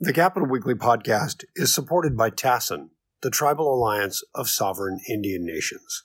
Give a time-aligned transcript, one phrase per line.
[0.00, 2.88] The Capitol Weekly podcast is supported by TASIN,
[3.22, 6.02] the Tribal Alliance of Sovereign Indian Nations.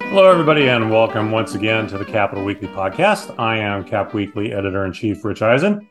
[0.00, 3.38] Hello, everybody, and welcome once again to the Capitol Weekly podcast.
[3.38, 5.86] I am Cap Weekly editor in chief Rich Ehisen,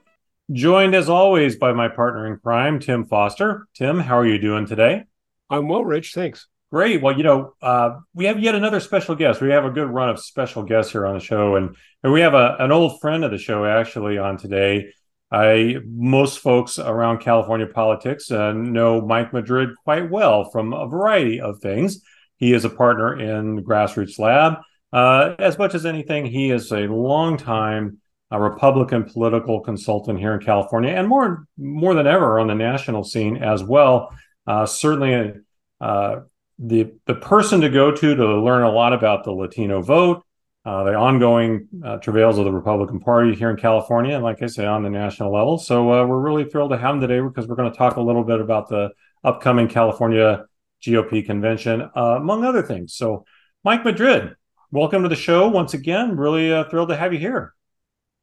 [0.51, 3.67] joined as always by my partner in crime, Tim Foster.
[3.75, 5.03] Tim, how are you doing today?
[5.51, 6.13] I'm well, Rich.
[6.15, 6.47] Thanks.
[6.75, 7.01] Great.
[7.01, 9.39] Well, you know, uh, we have yet another special guest.
[9.39, 12.19] We have a good run of special guests here on the show, and, and we
[12.19, 14.91] have a, an old friend of the show actually on today.
[15.31, 21.39] I most folks around California politics uh, know Mike Madrid quite well from a variety
[21.39, 22.01] of things.
[22.35, 24.55] He is a partner in Grassroots Lab.
[24.91, 30.41] Uh, as much as anything, he is a longtime a Republican political consultant here in
[30.41, 34.13] California, and more more than ever on the national scene as well.
[34.45, 35.35] Uh, certainly,
[35.79, 36.17] uh,
[36.59, 40.23] the the person to go to to learn a lot about the Latino vote,
[40.65, 44.47] uh, the ongoing uh, travails of the Republican Party here in California, and like I
[44.47, 45.57] say, on the national level.
[45.57, 48.01] So uh, we're really thrilled to have him today because we're going to talk a
[48.01, 48.89] little bit about the
[49.23, 50.45] upcoming California
[50.81, 52.93] GOP convention, uh, among other things.
[52.93, 53.25] So,
[53.63, 54.35] Mike Madrid,
[54.71, 56.15] welcome to the show once again.
[56.15, 57.53] Really uh, thrilled to have you here.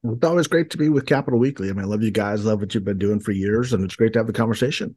[0.04, 1.68] It's always great to be with Capitol Weekly.
[1.68, 3.94] I mean, I love you guys, love what you've been doing for years, and it's
[3.94, 4.96] great to have the conversation.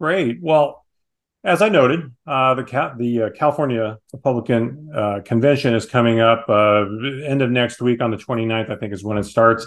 [0.00, 0.38] Great.
[0.40, 0.84] Well,
[1.42, 6.84] as I noted, uh, the the uh, California Republican uh, convention is coming up uh,
[7.24, 9.66] end of next week on the 29th, I think is when it starts.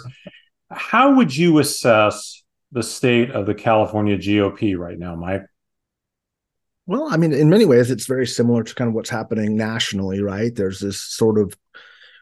[0.70, 5.42] How would you assess the state of the California GOP right now, Mike?
[6.86, 10.20] Well, I mean, in many ways, it's very similar to kind of what's happening nationally,
[10.20, 10.54] right?
[10.54, 11.56] There's this sort of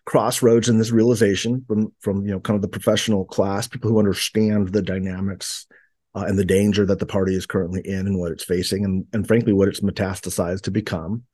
[0.04, 3.98] crossroads in this realization from from you know kind of the professional class, people who
[3.98, 5.66] understand the dynamics
[6.14, 9.06] uh, and the danger that the party is currently in and what it's facing, and
[9.12, 11.24] and frankly what it's metastasized to become,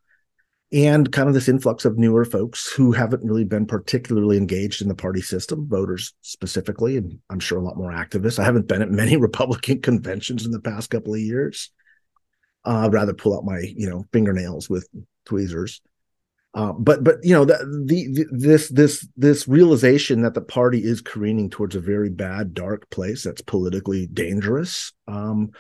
[0.72, 4.88] and kind of this influx of newer folks who haven't really been particularly engaged in
[4.88, 8.38] the party system, voters specifically, and I'm sure a lot more activists.
[8.38, 11.70] I haven't been at many Republican conventions in the past couple of years.
[12.64, 14.88] Uh, I'd rather pull out my you know fingernails with
[15.24, 15.80] tweezers.
[16.58, 21.00] Uh, but but you know the, the, this this this realization that the party is
[21.00, 25.52] careening towards a very bad dark place that's politically dangerous um,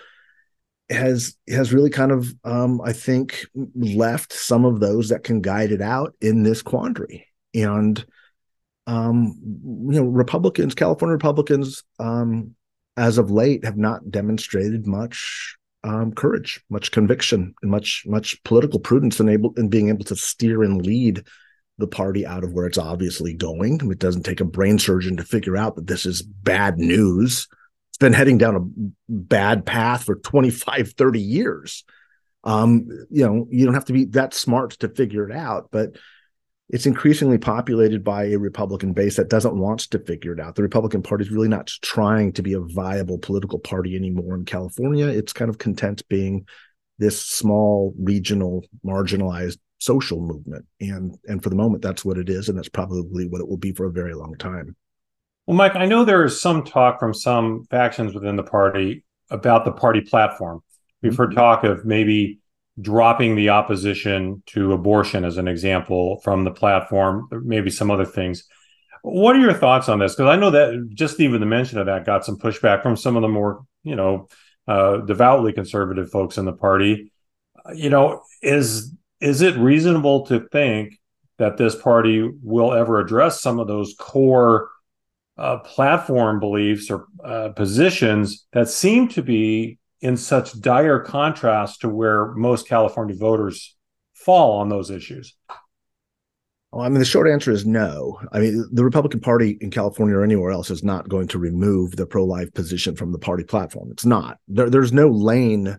[0.90, 5.70] has has really kind of um, I think left some of those that can guide
[5.70, 7.28] it out in this quandary.
[7.54, 8.04] And
[8.88, 12.56] um, you know Republicans California Republicans um,
[12.96, 15.57] as of late have not demonstrated much
[15.88, 20.16] um, courage, much conviction, and much much political prudence, and able in being able to
[20.16, 21.24] steer and lead
[21.78, 23.80] the party out of where it's obviously going.
[23.90, 27.48] It doesn't take a brain surgeon to figure out that this is bad news.
[27.90, 31.84] It's been heading down a bad path for 25, 30 years.
[32.44, 35.96] Um, you know, you don't have to be that smart to figure it out, but
[36.70, 40.54] it's increasingly populated by a Republican base that doesn't want to figure it out.
[40.54, 44.44] The Republican Party is really not trying to be a viable political party anymore in
[44.44, 45.06] California.
[45.06, 46.46] It's kind of content being
[46.98, 52.48] this small, regional, marginalized social movement, and and for the moment, that's what it is,
[52.48, 54.76] and that's probably what it will be for a very long time.
[55.46, 59.64] Well, Mike, I know there is some talk from some factions within the party about
[59.64, 60.60] the party platform.
[61.00, 61.22] We've mm-hmm.
[61.22, 62.40] heard talk of maybe
[62.80, 68.44] dropping the opposition to abortion as an example from the platform, maybe some other things.
[69.02, 70.14] What are your thoughts on this?
[70.14, 73.16] Because I know that just even the mention of that got some pushback from some
[73.16, 74.28] of the more, you know,
[74.66, 77.12] uh, devoutly conservative folks in the party.
[77.74, 80.98] You know, is is it reasonable to think
[81.38, 84.68] that this party will ever address some of those core
[85.36, 91.88] uh, platform beliefs or uh, positions that seem to be in such dire contrast to
[91.88, 93.76] where most California voters
[94.14, 95.36] fall on those issues?
[96.70, 98.20] Well, I mean, the short answer is no.
[98.30, 101.96] I mean, the Republican Party in California or anywhere else is not going to remove
[101.96, 103.88] the pro life position from the party platform.
[103.90, 104.38] It's not.
[104.48, 105.78] There, there's no lane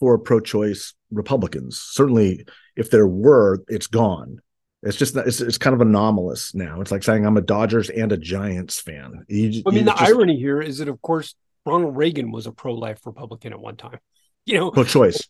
[0.00, 1.78] for pro choice Republicans.
[1.78, 4.40] Certainly, if there were, it's gone.
[4.82, 6.80] It's just it's, it's kind of anomalous now.
[6.80, 9.24] It's like saying I'm a Dodgers and a Giants fan.
[9.28, 12.52] You, I mean, the just, irony here is that, of course, Ronald Reagan was a
[12.52, 13.98] pro-life Republican at one time.
[14.46, 15.28] You know, pro-choice.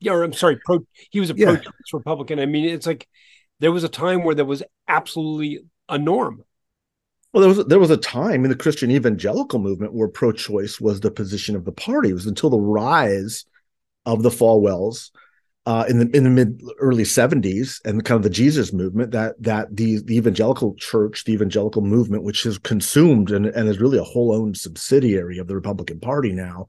[0.00, 0.86] Yeah, or I'm sorry, pro.
[1.10, 1.46] He was a yeah.
[1.46, 2.38] pro-choice Republican.
[2.38, 3.08] I mean, it's like
[3.60, 6.42] there was a time where there was absolutely a norm.
[7.32, 11.00] Well, there was there was a time in the Christian evangelical movement where pro-choice was
[11.00, 12.10] the position of the party.
[12.10, 13.44] It was until the rise
[14.06, 15.10] of the Falwells
[15.66, 19.42] uh, in the in the mid early 70s and kind of the Jesus movement that
[19.42, 23.98] that the the evangelical church, the evangelical movement, which has consumed and, and is really
[23.98, 26.66] a whole owned subsidiary of the Republican Party now,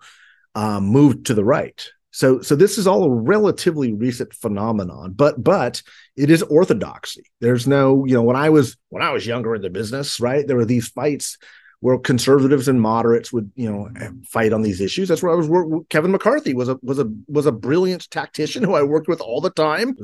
[0.56, 1.90] um, moved to the right.
[2.12, 5.84] So, so this is all a relatively recent phenomenon, but but
[6.16, 7.26] it is orthodoxy.
[7.42, 10.48] There's no, you know, when I was when I was younger in the business, right,
[10.48, 11.38] there were these fights
[11.86, 14.22] where conservatives and moderates would, you know, mm-hmm.
[14.24, 15.08] fight on these issues.
[15.08, 15.86] That's where I was.
[15.92, 19.40] Kevin McCarthy was a was a was a brilliant tactician who I worked with all
[19.40, 19.96] the time.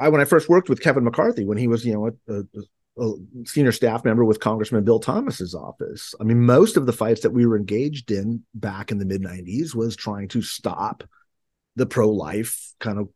[0.00, 3.04] I when I first worked with Kevin McCarthy when he was, you know, a, a,
[3.04, 6.12] a senior staff member with Congressman Bill Thomas's office.
[6.20, 9.22] I mean, most of the fights that we were engaged in back in the mid
[9.22, 11.04] 90s was trying to stop
[11.76, 13.10] the pro life kind of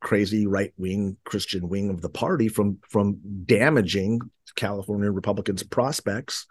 [0.00, 4.20] crazy right wing Christian wing of the party from from damaging
[4.54, 6.46] California Republicans' prospects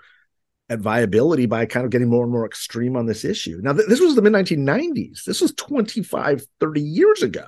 [0.73, 3.59] at viability by kind of getting more and more extreme on this issue.
[3.61, 5.23] Now, th- this was the mid 1990s.
[5.23, 7.45] This was 25, 30 years ago.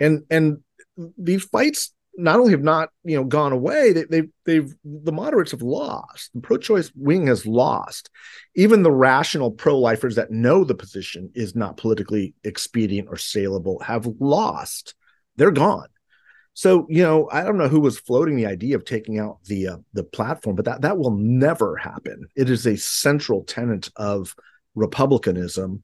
[0.00, 0.58] And and
[1.16, 5.52] these fights not only have not you know gone away they, they've they've the moderates
[5.52, 8.10] have lost the pro-choice wing has lost
[8.54, 14.06] even the rational pro-lifers that know the position is not politically expedient or saleable have
[14.20, 14.94] lost
[15.36, 15.88] they're gone
[16.54, 19.68] so you know i don't know who was floating the idea of taking out the
[19.68, 22.28] uh, the platform but that that will never happen.
[22.36, 24.34] It is a central tenet of
[24.74, 25.82] republicanism.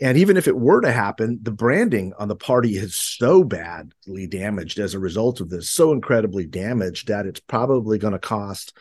[0.00, 4.26] And even if it were to happen, the branding on the party is so badly
[4.26, 8.76] damaged as a result of this, so incredibly damaged that it's probably going to cost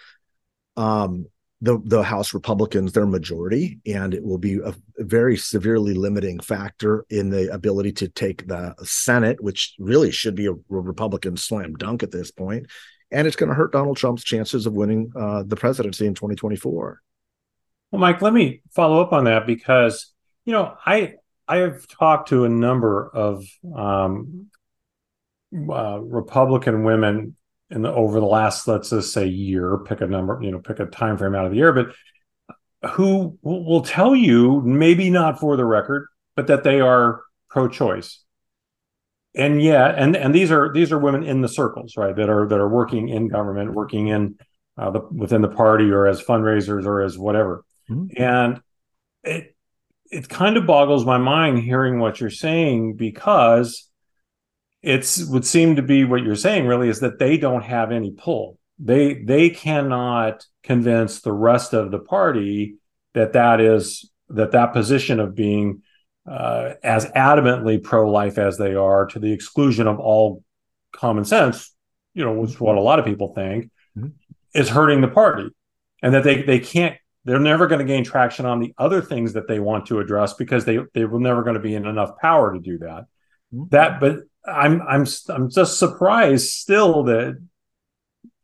[0.78, 1.28] um,
[1.62, 7.06] the the House Republicans their majority, and it will be a, very severely limiting factor
[7.10, 12.04] in the ability to take the Senate, which really should be a Republican slam dunk
[12.04, 12.68] at this point,
[13.12, 17.02] and it's going to hurt Donald Trump's chances of winning uh, the presidency in 2024.
[17.92, 20.12] Well, Mike, let me follow up on that because
[20.46, 21.16] you know, I
[21.48, 24.48] I have talked to a number of um,
[25.54, 27.36] uh, Republican women
[27.72, 30.80] in the over the last let's just say year, pick a number, you know, pick
[30.80, 31.88] a time frame out of the year, but
[32.92, 38.24] who will, tell you, maybe not for the record, but that they are pro-choice.
[39.36, 42.14] And yeah, and and these are these are women in the circles, right?
[42.14, 44.36] That are that are working in government, working in
[44.78, 47.64] uh, the within the party, or as fundraisers, or as whatever.
[47.90, 48.22] Mm-hmm.
[48.22, 48.62] And
[49.24, 49.56] it
[50.12, 53.90] it kind of boggles my mind hearing what you're saying because
[54.82, 58.12] it's would seem to be what you're saying really is that they don't have any
[58.12, 62.76] pull they they cannot convince the rest of the party
[63.14, 65.82] that that is that that position of being
[66.30, 70.44] uh, as adamantly pro-life as they are to the exclusion of all
[70.92, 71.74] common sense
[72.14, 74.10] you know which is what a lot of people think mm-hmm.
[74.54, 75.50] is hurting the party
[76.02, 79.34] and that they they can't they're never going to gain traction on the other things
[79.34, 82.18] that they want to address because they they were never going to be in enough
[82.18, 83.06] power to do that.
[83.54, 83.64] Mm-hmm.
[83.70, 87.42] That, but I'm I'm I'm just surprised still that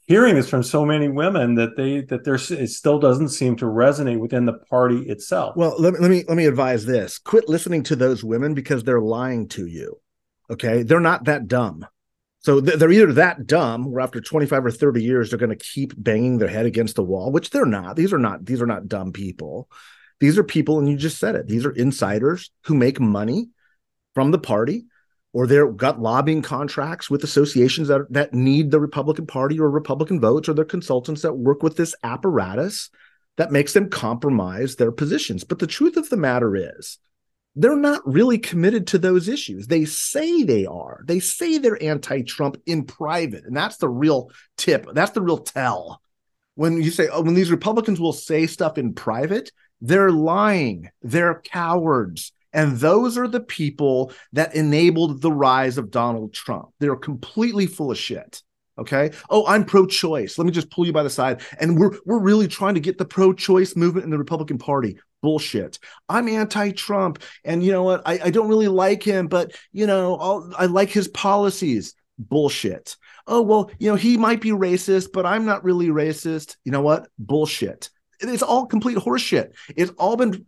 [0.07, 3.65] hearing this from so many women that they that there's it still doesn't seem to
[3.65, 5.55] resonate within the party itself.
[5.55, 8.83] Well, let me let me let me advise this: quit listening to those women because
[8.83, 9.99] they're lying to you.
[10.49, 11.85] Okay, they're not that dumb.
[12.39, 15.93] So they're either that dumb, where after 25 or 30 years, they're going to keep
[15.97, 17.97] banging their head against the wall, which they're not.
[17.97, 19.69] These are not, these are not dumb people.
[20.21, 23.49] These are people, and you just said it, these are insiders who make money
[24.13, 24.85] from the party
[25.37, 30.19] or they've got lobbying contracts with associations that, that need the Republican Party or Republican
[30.19, 32.89] votes, or they're consultants that work with this apparatus
[33.35, 35.43] that makes them compromise their positions.
[35.43, 36.97] But the truth of the matter is,
[37.55, 39.67] they're not really committed to those issues.
[39.67, 41.03] They say they are.
[41.05, 43.45] They say they're anti Trump in private.
[43.45, 44.87] And that's the real tip.
[44.91, 46.01] That's the real tell.
[46.55, 49.51] When you say, oh, when these Republicans will say stuff in private,
[49.81, 50.89] they're lying.
[51.03, 52.31] They're cowards.
[52.57, 56.69] And those are the people that enabled the rise of Donald Trump.
[56.79, 58.41] They're completely full of shit.
[58.79, 59.11] Okay.
[59.29, 60.37] Oh, I'm pro-choice.
[60.37, 61.41] Let me just pull you by the side.
[61.59, 64.99] And we're we're really trying to get the pro-choice movement in the Republican Party.
[65.21, 65.79] Bullshit.
[66.07, 68.03] I'm anti-Trump, and you know what?
[68.05, 71.95] I, I don't really like him, but you know, I'll, I like his policies.
[72.19, 72.97] Bullshit.
[73.27, 76.55] Oh well, you know, he might be racist, but I'm not really racist.
[76.63, 77.07] You know what?
[77.17, 77.89] Bullshit.
[78.19, 79.53] It's all complete horseshit.
[79.75, 80.45] It's all been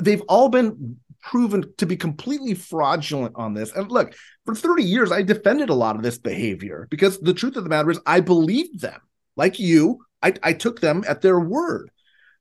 [0.00, 3.72] they've all been proven to be completely fraudulent on this.
[3.72, 4.14] And look,
[4.46, 7.70] for 30 years, I defended a lot of this behavior because the truth of the
[7.70, 9.00] matter is I believed them.
[9.36, 11.90] Like you, I, I took them at their word.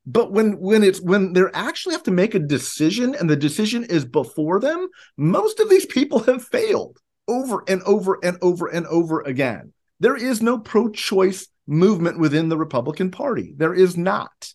[0.05, 3.83] But when when it's when they actually have to make a decision and the decision
[3.83, 8.87] is before them, most of these people have failed over and over and over and
[8.87, 9.71] over again.
[9.99, 13.53] There is no pro-choice movement within the Republican Party.
[13.55, 14.53] There is not.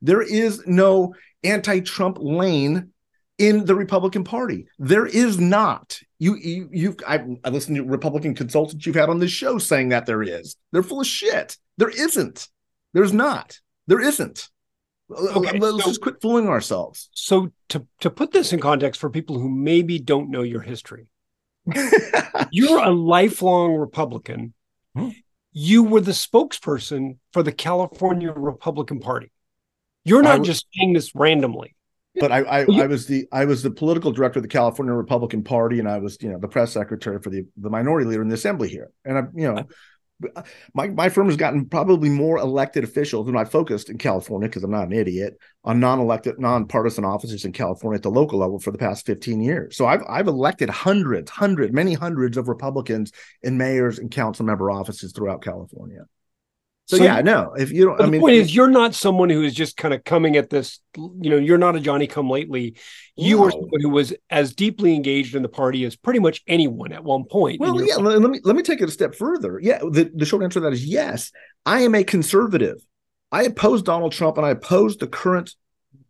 [0.00, 2.92] There is no anti-Trump lane
[3.38, 4.66] in the Republican Party.
[4.78, 5.98] There is not.
[6.18, 9.90] You you you I, I listened to Republican consultants you've had on this show saying
[9.90, 10.56] that there is.
[10.72, 11.56] They're full of shit.
[11.78, 12.48] There isn't.
[12.92, 13.58] There's not.
[13.86, 14.48] There isn't.
[15.10, 17.08] Okay, Let's so, just quit fooling ourselves.
[17.12, 21.06] So to to put this in context for people who maybe don't know your history,
[22.50, 24.52] you're a lifelong Republican.
[24.94, 25.10] Hmm.
[25.52, 29.30] You were the spokesperson for the California Republican Party.
[30.04, 31.74] You're not just saying this randomly.
[32.20, 35.44] But I, I, I, was the I was the political director of the California Republican
[35.44, 38.28] Party, and I was you know the press secretary for the the minority leader in
[38.28, 38.90] the assembly here.
[39.04, 39.64] And I you know
[40.74, 44.64] my my firm has gotten probably more elected officials than I focused in California because
[44.64, 48.70] I'm not an idiot on non-elected, non-partisan offices in California at the local level for
[48.70, 49.76] the past 15 years.
[49.76, 54.70] So I've I've elected hundreds, hundred, many hundreds of Republicans in mayors and council member
[54.70, 56.04] offices throughout California.
[56.88, 57.52] So, so yeah, no.
[57.54, 59.92] If you don't, I the mean, point is, you're not someone who is just kind
[59.92, 60.80] of coming at this.
[60.96, 62.76] You know, you're not a Johnny Come Lately.
[63.14, 63.44] You no.
[63.44, 67.04] are someone who was as deeply engaged in the party as pretty much anyone at
[67.04, 67.60] one point.
[67.60, 67.96] Well, yeah.
[67.96, 69.60] Let, let me let me take it a step further.
[69.62, 71.30] Yeah, the, the short answer to that is yes.
[71.66, 72.80] I am a conservative.
[73.30, 75.54] I oppose Donald Trump and I oppose the current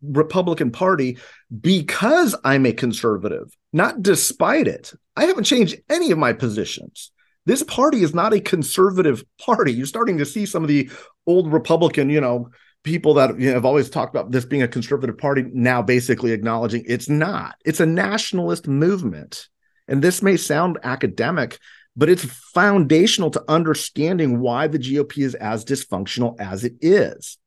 [0.01, 1.17] Republican Party
[1.59, 4.93] because I'm a conservative, not despite it.
[5.17, 7.11] I haven't changed any of my positions.
[7.45, 9.73] This party is not a conservative party.
[9.73, 10.89] You're starting to see some of the
[11.25, 12.49] old Republican, you know,
[12.83, 16.31] people that you know, have always talked about this being a conservative party now basically
[16.31, 17.55] acknowledging it's not.
[17.65, 19.47] It's a nationalist movement.
[19.87, 21.57] And this may sound academic,
[21.95, 27.37] but it's foundational to understanding why the GOP is as dysfunctional as it is.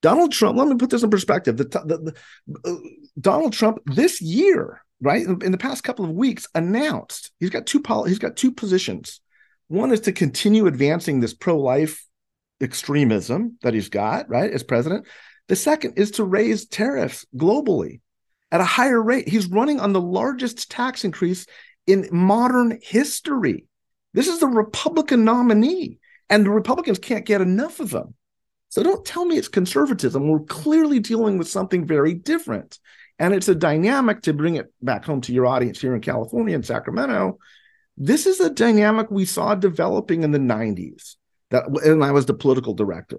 [0.00, 1.56] Donald Trump, let me put this in perspective.
[1.56, 2.14] The, the,
[2.54, 2.76] the uh,
[3.18, 7.80] Donald Trump this year, right, in, the past couple of weeks, announced he's got two
[7.80, 9.20] pol- he's got two positions.
[9.68, 12.06] One is to continue advancing this pro life
[12.60, 15.06] extremism that he's got, right, as president.
[15.48, 18.00] The second is to raise tariffs globally
[18.50, 19.28] at a higher rate.
[19.28, 21.46] He's running on the largest tax increase
[21.86, 23.66] in modern history.
[24.14, 25.98] This is the Republican nominee,
[26.30, 28.14] and the Republicans can't get enough of him.
[28.68, 30.28] So don't tell me it's conservatism.
[30.28, 32.78] We're clearly dealing with something very different.
[33.18, 36.54] And it's a dynamic to bring it back home to your audience here in California
[36.54, 37.38] and Sacramento
[37.96, 41.16] this is a dynamic we saw developing in the 90s.
[41.50, 43.18] That and I was the political director.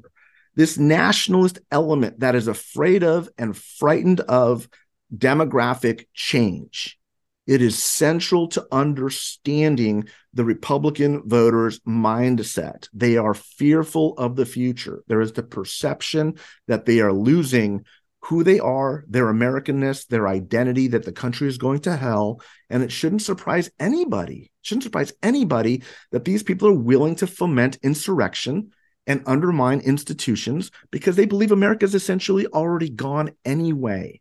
[0.56, 4.68] This nationalist element that is afraid of and frightened of
[5.16, 6.98] demographic change.
[7.46, 12.90] It is central to understanding the Republican voters' mindset.
[12.92, 15.04] They are fearful of the future.
[15.08, 16.36] There is the perception
[16.68, 17.86] that they are losing
[18.26, 22.42] who they are, their Americanness, their identity, that the country is going to hell.
[22.70, 27.78] And it shouldn't surprise anybody, shouldn't surprise anybody that these people are willing to foment
[27.84, 28.72] insurrection
[29.06, 34.20] and undermine institutions because they believe America is essentially already gone anyway.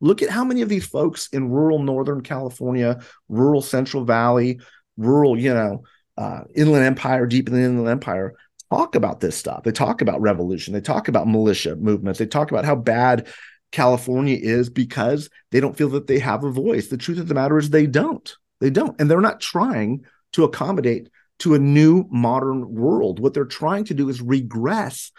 [0.00, 3.00] Look at how many of these folks in rural Northern California,
[3.30, 4.60] rural Central Valley,
[4.98, 5.84] rural, you know,
[6.18, 8.34] uh, Inland Empire, deep in the Inland Empire,
[8.70, 9.62] talk about this stuff.
[9.62, 10.74] They talk about revolution.
[10.74, 12.18] They talk about militia movements.
[12.18, 13.28] They talk about how bad
[13.72, 16.88] California is because they don't feel that they have a voice.
[16.88, 18.34] The truth of the matter is they don't.
[18.60, 18.98] They don't.
[19.00, 21.08] And they're not trying to accommodate
[21.40, 23.20] to a new modern world.
[23.20, 25.12] What they're trying to do is regress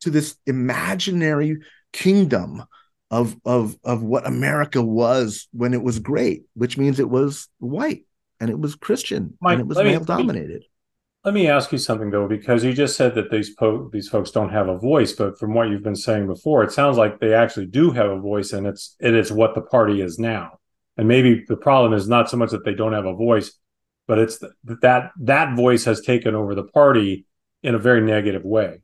[0.00, 1.58] to this imaginary
[1.92, 2.64] kingdom
[3.10, 8.04] of of of what America was when it was great, which means it was white
[8.38, 10.64] and it was Christian Mike, and it was male dominated.
[11.22, 14.30] Let me ask you something though, because you just said that these po- these folks
[14.30, 17.34] don't have a voice, but from what you've been saying before, it sounds like they
[17.34, 20.58] actually do have a voice, and it's it is what the party is now.
[20.96, 23.52] And maybe the problem is not so much that they don't have a voice,
[24.08, 27.26] but it's that that that voice has taken over the party
[27.62, 28.80] in a very negative way.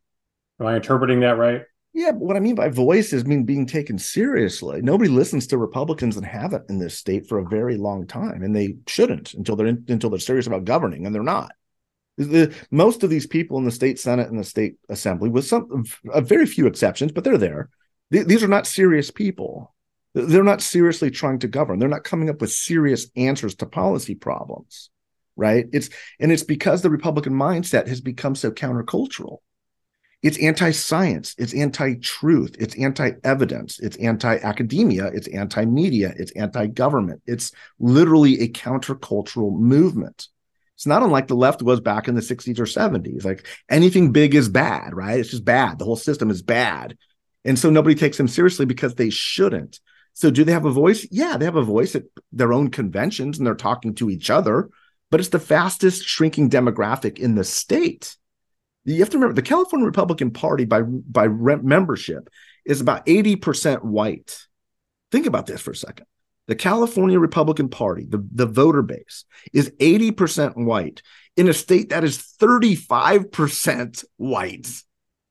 [0.61, 1.63] Am I interpreting that right?
[1.95, 4.83] Yeah, but what I mean by voice is mean being taken seriously.
[4.83, 8.55] Nobody listens to Republicans and haven't in this state for a very long time, and
[8.55, 11.53] they shouldn't until they're in, until they're serious about governing, and they're not.
[12.19, 15.85] The, most of these people in the state senate and the state assembly, with some
[16.13, 17.69] a very few exceptions, but they're there.
[18.11, 19.75] these are not serious people.
[20.15, 21.79] They're not seriously trying to govern.
[21.79, 24.89] They're not coming up with serious answers to policy problems,
[25.37, 25.67] right?
[25.73, 29.39] It's and it's because the Republican mindset has become so countercultural.
[30.23, 37.21] It's anti-science, it's anti-truth, it's anti-evidence, it's anti-academia, it's anti-media, it's anti-government.
[37.27, 40.29] It's literally a countercultural movement.
[40.77, 43.25] It's not unlike the left was back in the 60s or 70s.
[43.25, 45.19] Like anything big is bad, right?
[45.19, 45.79] It's just bad.
[45.79, 46.99] The whole system is bad.
[47.47, 49.81] And so nobody takes them seriously because they shouldn't.
[50.13, 51.07] So do they have a voice?
[51.11, 54.69] Yeah, they have a voice at their own conventions and they're talking to each other,
[55.11, 58.17] but it's the fastest shrinking demographic in the state.
[58.85, 62.29] You have to remember the California Republican Party by by membership
[62.65, 64.47] is about 80% white.
[65.11, 66.07] Think about this for a second.
[66.49, 71.03] The California Republican Party, the, the voter base, is 80% white
[71.37, 74.69] in a state that is 35% white.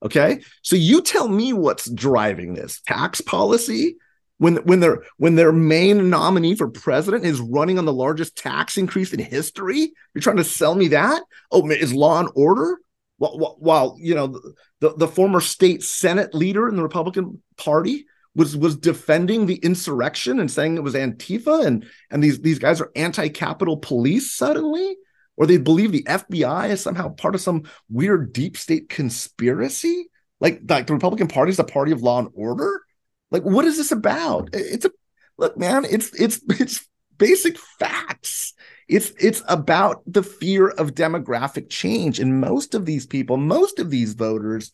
[0.02, 0.40] Okay.
[0.62, 2.80] So you tell me what's driving this.
[2.86, 3.96] Tax policy,
[4.38, 8.76] when when their when their main nominee for president is running on the largest tax
[8.76, 9.92] increase in history?
[10.14, 11.22] You're trying to sell me that?
[11.50, 12.78] Oh is law and order?
[13.18, 14.38] While, while you know
[14.80, 18.04] the, the former state senate leader in the republican party
[18.36, 22.80] was was defending the insurrection and saying it was antifa and and these these guys
[22.80, 24.96] are anti-Capitol police suddenly
[25.36, 30.08] or they believe the fbi is somehow part of some weird deep state conspiracy
[30.40, 32.82] like like the republican party is the party of law and order
[33.30, 34.50] like, what is this about?
[34.52, 34.90] It's a
[35.38, 35.84] look, man.
[35.84, 36.86] It's it's it's
[37.18, 38.54] basic facts.
[38.88, 43.90] It's it's about the fear of demographic change, and most of these people, most of
[43.90, 44.70] these voters,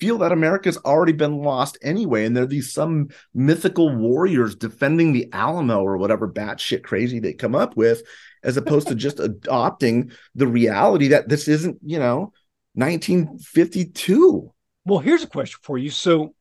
[0.00, 5.28] feel that America's already been lost anyway, and they're these some mythical warriors defending the
[5.32, 8.02] Alamo or whatever batshit crazy they come up with,
[8.42, 12.32] as opposed to just adopting the reality that this isn't, you know,
[12.74, 14.52] 1952.
[14.86, 15.90] Well, here's a question for you.
[15.90, 16.34] So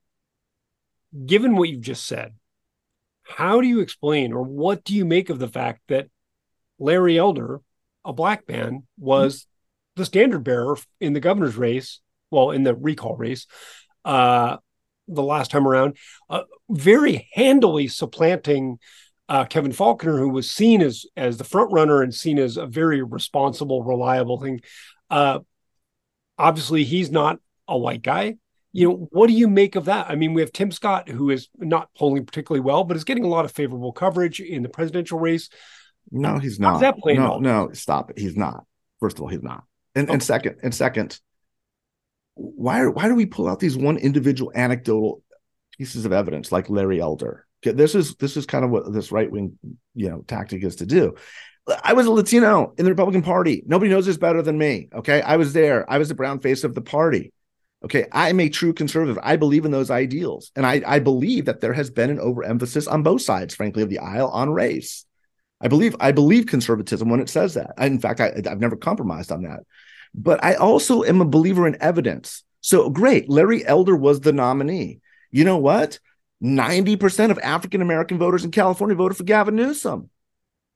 [1.25, 2.33] given what you've just said,
[3.23, 6.07] how do you explain or what do you make of the fact that
[6.79, 7.61] Larry Elder,
[8.05, 10.01] a black man, was mm-hmm.
[10.01, 11.99] the standard bearer in the governor's race,
[12.31, 13.47] well, in the recall race,
[14.05, 14.57] uh,
[15.07, 15.97] the last time around,
[16.29, 18.77] uh, very handily supplanting
[19.27, 22.65] uh, Kevin Faulconer, who was seen as as the front runner and seen as a
[22.65, 24.61] very responsible, reliable thing.
[25.09, 25.39] Uh,
[26.37, 28.35] obviously, he's not a white guy
[28.71, 30.09] you know, what do you make of that?
[30.09, 33.23] I mean, we have Tim Scott, who is not polling particularly well, but is getting
[33.23, 35.49] a lot of favorable coverage in the presidential race.
[36.11, 36.81] No, he's not.
[36.81, 38.19] that playing no, no, stop it.
[38.19, 38.65] He's not.
[38.99, 39.63] First of all, he's not.
[39.95, 40.13] And okay.
[40.13, 41.19] and second, and second,
[42.39, 45.21] why why do we pull out these one individual anecdotal
[45.77, 47.45] pieces of evidence like Larry Elder?
[47.63, 49.59] This is this is kind of what this right wing
[49.93, 51.15] you know tactic is to do.
[51.83, 53.63] I was a Latino in the Republican Party.
[53.65, 54.87] Nobody knows this better than me.
[54.93, 55.89] Okay, I was there.
[55.91, 57.33] I was the brown face of the party.
[57.83, 59.19] Okay, I'm a true conservative.
[59.21, 60.51] I believe in those ideals.
[60.55, 63.89] And I, I believe that there has been an overemphasis on both sides, frankly, of
[63.89, 65.05] the aisle on race.
[65.61, 67.73] I believe I believe conservatism when it says that.
[67.77, 69.59] I, in fact, I, I've never compromised on that.
[70.13, 72.43] But I also am a believer in evidence.
[72.61, 74.99] So great, Larry Elder was the nominee.
[75.31, 75.99] You know what?
[76.43, 80.09] 90% of African American voters in California voted for Gavin Newsom.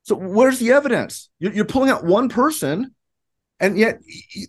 [0.04, 1.30] So where's the evidence?
[1.40, 2.94] You're, you're pulling out one person
[3.60, 4.02] and yet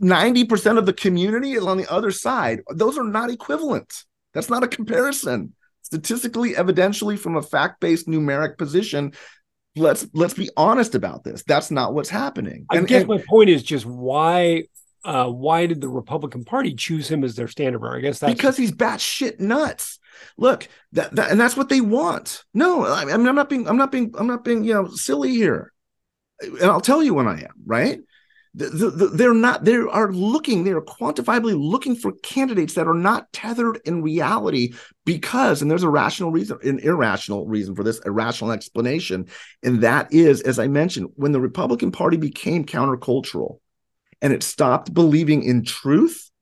[0.02, 2.62] 90% of the community is on the other side.
[2.70, 4.04] Those are not equivalent.
[4.32, 5.54] That's not a comparison.
[5.82, 9.12] Statistically, evidentially, from a fact-based numeric position,
[9.76, 11.44] let's let's be honest about this.
[11.44, 12.66] That's not what's happening.
[12.70, 14.64] I guess and, my point is just why
[15.04, 17.96] uh, why did the Republican Party choose him as their standard bearer?
[17.96, 19.98] I guess that's because he's batshit nuts.
[20.38, 22.44] Look, that, that, and that's what they want.
[22.54, 25.30] No, I mean, I'm not being, I'm not being, I'm not being, you know, silly
[25.30, 25.72] here.
[26.40, 28.00] And I'll tell you when I am right
[28.54, 32.94] the, the, they're not they are looking they are quantifiably looking for candidates that are
[32.94, 37.98] not tethered in reality because and there's a rational reason an irrational reason for this
[38.06, 39.26] irrational explanation
[39.64, 43.58] and that is as i mentioned when the republican party became countercultural
[44.24, 46.32] and it stopped believing in truth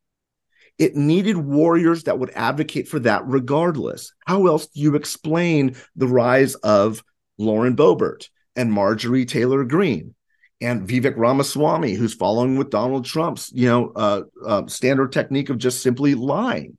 [0.79, 4.13] it needed warriors that would advocate for that regardless.
[4.27, 7.05] How else do you explain the rise of
[7.39, 10.15] lauren boebert and marjorie taylor greene
[10.61, 15.59] and Vivek Ramaswamy, who's following with Donald Trump's, you know, uh, uh, standard technique of
[15.59, 16.79] just simply lying,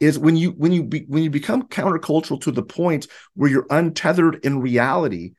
[0.00, 3.66] is when you when you be, when you become countercultural to the point where you're
[3.68, 5.32] untethered in reality,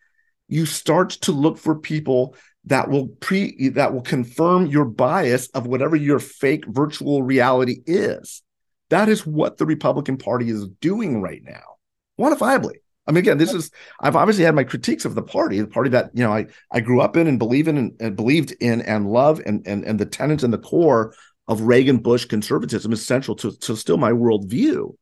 [0.48, 5.68] you start to look for people that will pre that will confirm your bias of
[5.68, 8.42] whatever your fake virtual reality is.
[8.90, 11.78] That is what the Republican Party is doing right now,
[12.20, 12.76] quantifiably.
[13.08, 15.90] I mean, again, this is I've obviously had my critiques of the party, the party
[15.90, 18.82] that you know I I grew up in and believe in and, and believed in
[18.82, 21.16] and love, and and and the tenets and the core
[21.48, 24.94] of Reagan Bush conservatism is central to, to still my worldview.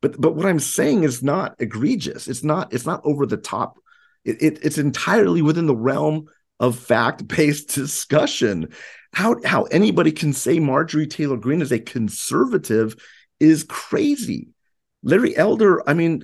[0.00, 2.28] But but what I'm saying is not egregious.
[2.28, 3.78] It's not it's not over the top.
[4.24, 6.28] It, it it's entirely within the realm
[6.60, 8.68] of fact based discussion.
[9.12, 12.94] How how anybody can say Marjorie Taylor Greene is a conservative
[13.40, 14.50] is crazy.
[15.02, 16.22] Larry Elder, I mean,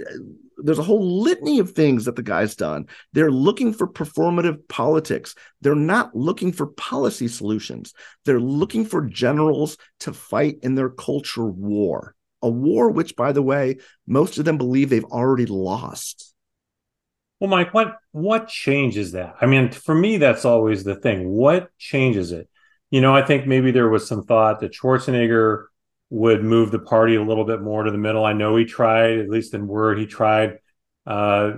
[0.58, 2.86] there's a whole litany of things that the guy's done.
[3.12, 5.34] They're looking for performative politics.
[5.62, 7.94] They're not looking for policy solutions.
[8.24, 13.42] They're looking for generals to fight in their culture war, a war which, by the
[13.42, 16.34] way, most of them believe they've already lost.
[17.40, 19.36] Well, Mike, what what changes that?
[19.40, 21.28] I mean, for me, that's always the thing.
[21.28, 22.48] What changes it?
[22.90, 25.66] You know, I think maybe there was some thought that Schwarzenegger
[26.08, 28.24] would move the party a little bit more to the middle.
[28.24, 30.58] I know he tried, at least in word, he tried.
[31.04, 31.52] Uh,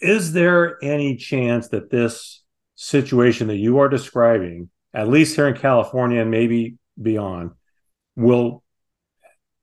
[0.00, 2.42] is there any chance that this
[2.74, 7.52] situation that you are describing, at least here in California and maybe beyond,
[8.16, 8.62] will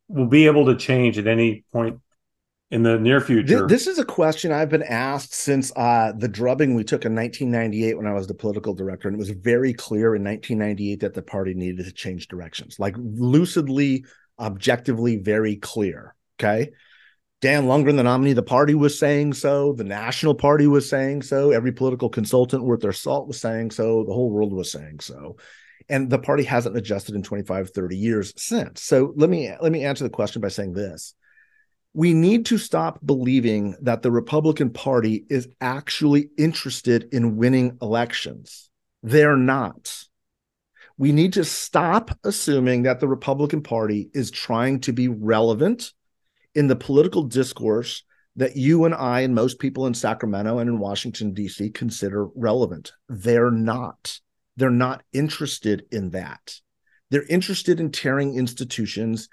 [0.08, 2.00] will be able to change at any point
[2.74, 3.68] in the near future?
[3.68, 7.96] This, is a question I've been asked since uh, the drubbing we took in 1998
[7.96, 11.22] when I was the political director, and it was very clear in 1998 that the
[11.22, 14.06] party needed to change directions, like lucidly,
[14.40, 16.16] objectively, very clear.
[16.40, 16.72] Okay.
[17.42, 19.74] Dan Lungren, the nominee of the party, was saying so.
[19.74, 21.52] The National Party was saying so.
[21.52, 24.04] Every political consultant worth their salt was saying so.
[24.04, 25.36] The whole world was saying so.
[25.90, 28.82] And the party hasn't adjusted in 25, 30 years since.
[28.82, 31.14] So let me let me answer the question by saying this.
[31.94, 38.70] We need to stop believing that the Republican Party is actually interested in winning elections.
[39.04, 40.06] They're not.
[40.98, 45.92] We need to stop assuming that the Republican Party is trying to be relevant
[46.56, 48.04] in the political discourse
[48.36, 51.70] that you and I and most people in Sacramento and in Washington, D.C.
[51.72, 52.92] consider relevant.
[53.08, 54.20] They're not.
[54.58, 56.56] They're not interested in that.
[57.10, 59.30] They're interested in tearing institutions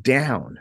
[0.00, 0.60] down.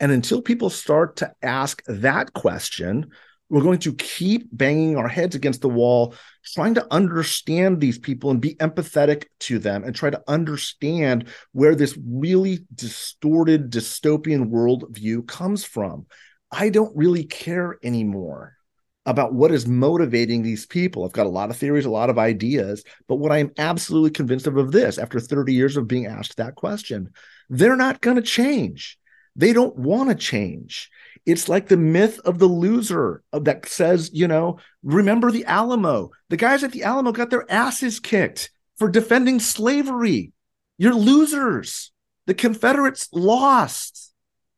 [0.00, 3.10] And until people start to ask that question,
[3.48, 8.30] we're going to keep banging our heads against the wall, trying to understand these people
[8.30, 15.26] and be empathetic to them and try to understand where this really distorted dystopian worldview
[15.26, 16.06] comes from.
[16.50, 18.56] I don't really care anymore
[19.04, 21.04] about what is motivating these people.
[21.04, 24.10] I've got a lot of theories, a lot of ideas, but what I am absolutely
[24.10, 27.10] convinced of of this after 30 years of being asked that question,
[27.48, 28.98] they're not going to change.
[29.36, 30.90] They don't want to change.
[31.26, 36.10] It's like the myth of the loser that says, you know, remember the Alamo.
[36.30, 40.32] The guys at the Alamo got their asses kicked for defending slavery.
[40.78, 41.92] You're losers.
[42.26, 44.12] The Confederates lost.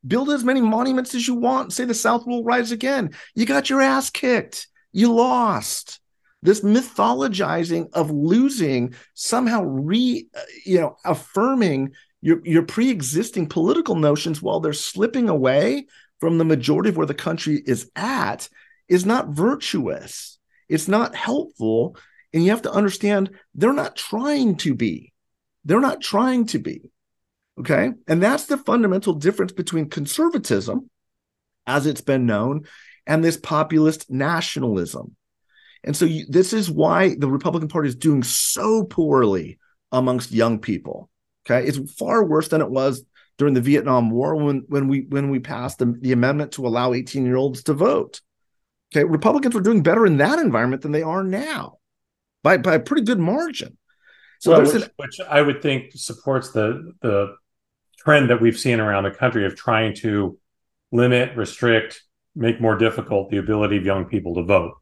[0.07, 1.73] Build as many monuments as you want.
[1.73, 3.11] Say the South will rise again.
[3.35, 4.67] You got your ass kicked.
[4.91, 5.99] You lost.
[6.41, 14.41] This mythologizing of losing somehow re, uh, you know, affirming your your pre-existing political notions
[14.41, 15.85] while they're slipping away
[16.19, 18.49] from the majority of where the country is at
[18.87, 20.37] is not virtuous.
[20.67, 21.95] It's not helpful.
[22.33, 25.13] And you have to understand they're not trying to be.
[25.65, 26.91] They're not trying to be.
[27.59, 27.91] Okay.
[28.07, 30.89] And that's the fundamental difference between conservatism,
[31.67, 32.65] as it's been known,
[33.05, 35.15] and this populist nationalism.
[35.83, 39.59] And so you, this is why the Republican Party is doing so poorly
[39.91, 41.09] amongst young people.
[41.45, 41.67] Okay.
[41.67, 43.03] It's far worse than it was
[43.39, 46.93] during the Vietnam War when when we when we passed the, the amendment to allow
[46.93, 48.21] 18 year olds to vote.
[48.93, 51.77] Okay, Republicans were doing better in that environment than they are now,
[52.43, 53.77] by by a pretty good margin.
[54.39, 57.35] So well, which, an, which I would think supports the the
[57.97, 60.37] trend that we've seen around the country of trying to
[60.91, 62.03] limit, restrict,
[62.35, 64.73] make more difficult the ability of young people to vote.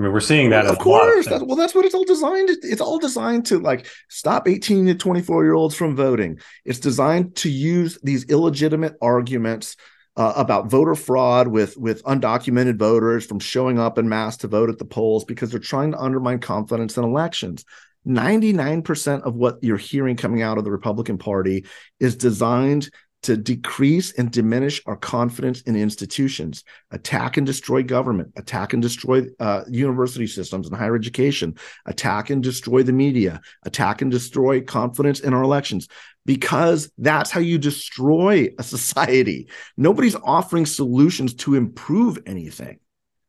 [0.00, 0.64] I mean, we're seeing that.
[0.64, 1.26] Well, of course.
[1.26, 2.48] Of well, that's what it's all designed.
[2.62, 6.38] It's all designed to like stop 18 to 24 year olds from voting.
[6.64, 9.76] It's designed to use these illegitimate arguments
[10.16, 14.70] uh, about voter fraud with with undocumented voters from showing up in mass to vote
[14.70, 17.66] at the polls because they're trying to undermine confidence in elections.
[18.06, 21.66] 99% of what you're hearing coming out of the Republican Party
[21.98, 22.88] is designed
[23.22, 29.26] to decrease and diminish our confidence in institutions, attack and destroy government, attack and destroy
[29.38, 31.54] uh, university systems and higher education,
[31.84, 35.88] attack and destroy the media, attack and destroy confidence in our elections,
[36.24, 39.48] because that's how you destroy a society.
[39.76, 42.78] Nobody's offering solutions to improve anything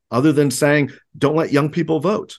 [0.10, 2.38] other than saying, don't let young people vote.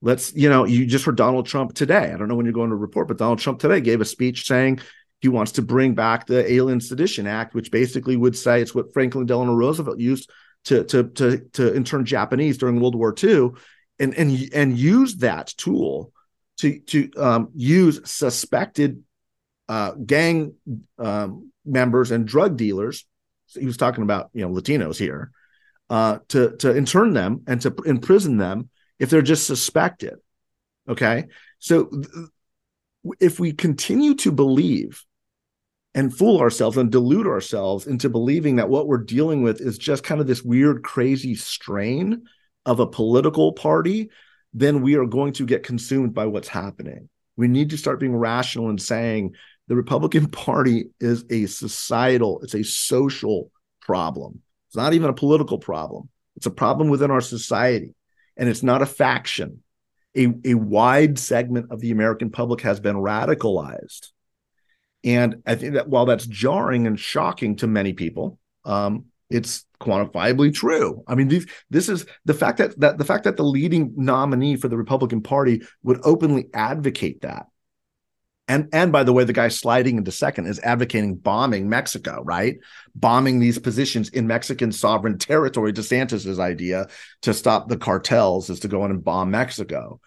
[0.00, 2.12] Let's, you know, you just heard Donald Trump today.
[2.12, 4.46] I don't know when you're going to report, but Donald Trump today gave a speech
[4.46, 4.80] saying
[5.20, 8.92] he wants to bring back the Alien Sedition Act, which basically would say it's what
[8.92, 10.30] Franklin Delano Roosevelt used
[10.64, 13.50] to to to to intern Japanese during World War II,
[13.98, 16.12] and and and use that tool
[16.58, 19.02] to to um, use suspected
[19.68, 20.54] uh, gang
[20.98, 23.04] um, members and drug dealers.
[23.46, 25.32] So he was talking about you know Latinos here
[25.90, 30.14] uh, to to intern them and to imprison them if they're just suspected.
[30.88, 31.26] Okay,
[31.58, 32.06] so th-
[33.20, 35.04] if we continue to believe
[35.94, 40.04] and fool ourselves and delude ourselves into believing that what we're dealing with is just
[40.04, 42.22] kind of this weird, crazy strain
[42.66, 44.10] of a political party,
[44.52, 47.08] then we are going to get consumed by what's happening.
[47.36, 49.34] We need to start being rational and saying
[49.68, 54.42] the Republican Party is a societal, it's a social problem.
[54.68, 56.10] It's not even a political problem.
[56.36, 57.94] It's a problem within our society,
[58.36, 59.62] and it's not a faction.
[60.16, 64.08] A, a wide segment of the American public has been radicalized
[65.04, 70.54] and I think that while that's jarring and shocking to many people, um, it's quantifiably
[70.54, 71.04] true.
[71.06, 74.56] I mean, these, this is the fact that, that the fact that the leading nominee
[74.56, 77.46] for the Republican Party would openly advocate that
[78.50, 82.56] And and by the way, the guy sliding into second is advocating bombing Mexico, right?
[82.94, 85.72] Bombing these positions in Mexican sovereign territory.
[85.72, 86.86] DeSantis's idea
[87.22, 90.00] to stop the cartels is to go in and bomb Mexico.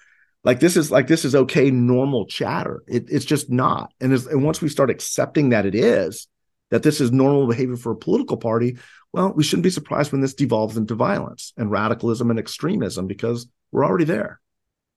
[0.44, 2.84] Like this is like this is okay, normal chatter.
[2.88, 3.94] It, it's just not.
[4.02, 6.28] And, and once we start accepting that it is,
[6.72, 8.78] that this is normal behavior for a political party,
[9.14, 13.48] well, we shouldn't be surprised when this devolves into violence and radicalism and extremism because
[13.72, 14.40] we're already there.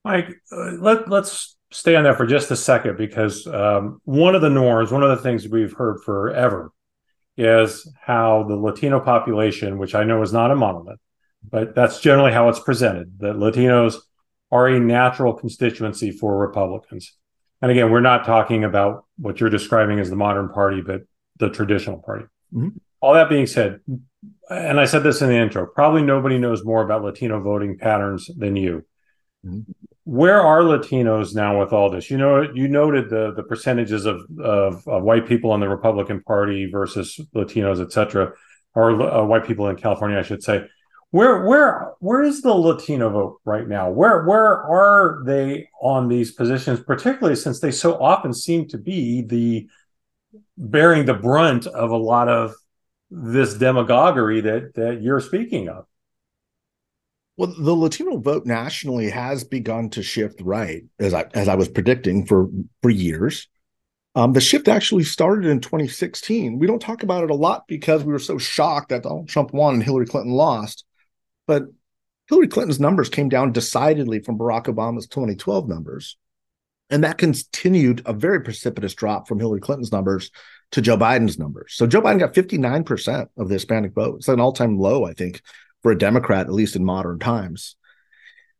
[0.03, 4.41] Mike, uh, let, let's stay on that for just a second because um, one of
[4.41, 6.71] the norms, one of the things we've heard forever
[7.37, 10.99] is how the Latino population, which I know is not a monolith,
[11.43, 13.95] but that's generally how it's presented, that Latinos
[14.55, 17.13] are a natural constituency for Republicans.
[17.61, 21.01] And again, we're not talking about what you're describing as the modern party, but
[21.37, 22.25] the traditional party.
[22.53, 22.69] Mm-hmm.
[23.01, 23.79] All that being said,
[24.49, 28.29] and I said this in the intro, probably nobody knows more about Latino voting patterns
[28.35, 28.85] than you.
[29.45, 29.71] Mm-hmm
[30.05, 32.11] where are Latinos now with all this?
[32.11, 36.21] You know, you noted the the percentages of of, of white people in the Republican
[36.21, 38.31] Party versus Latinos, et cetera,
[38.75, 40.67] or uh, white people in California, I should say.
[41.15, 43.89] Where where where is the Latino vote right now?
[43.89, 49.21] Where where are they on these positions, particularly since they so often seem to be
[49.21, 49.69] the
[50.57, 52.53] bearing the brunt of a lot of
[53.09, 55.85] this demagoguery that that you're speaking of?
[57.37, 61.69] Well, the Latino vote nationally has begun to shift right, as I as I was
[61.69, 62.49] predicting for
[62.81, 63.47] for years.
[64.15, 66.59] Um, the shift actually started in 2016.
[66.59, 69.53] We don't talk about it a lot because we were so shocked that Donald Trump
[69.53, 70.83] won and Hillary Clinton lost.
[71.47, 71.63] But
[72.27, 76.17] Hillary Clinton's numbers came down decidedly from Barack Obama's 2012 numbers.
[76.89, 80.31] And that continued a very precipitous drop from Hillary Clinton's numbers
[80.71, 81.73] to Joe Biden's numbers.
[81.73, 84.17] So Joe Biden got 59% of the Hispanic vote.
[84.17, 85.41] It's an all time low, I think,
[85.81, 87.75] for a Democrat, at least in modern times.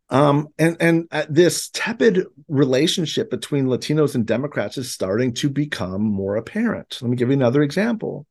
[0.10, 6.04] Um, and and uh, this tepid relationship between Latinos and Democrats is starting to become
[6.04, 7.00] more apparent.
[7.02, 8.28] Let me give you another example.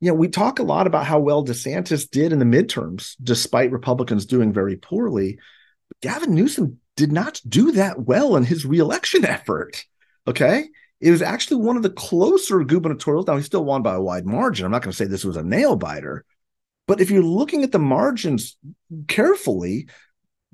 [0.00, 3.70] You know, we talk a lot about how well DeSantis did in the midterms, despite
[3.70, 5.38] Republicans doing very poorly.
[6.00, 9.84] Gavin Newsom did not do that well in his reelection effort.
[10.26, 10.68] Okay.
[11.00, 13.26] It was actually one of the closer gubernatorials.
[13.26, 14.66] Now, he still won by a wide margin.
[14.66, 16.26] I'm not going to say this was a nail biter,
[16.86, 18.58] but if you're looking at the margins
[19.08, 19.88] carefully,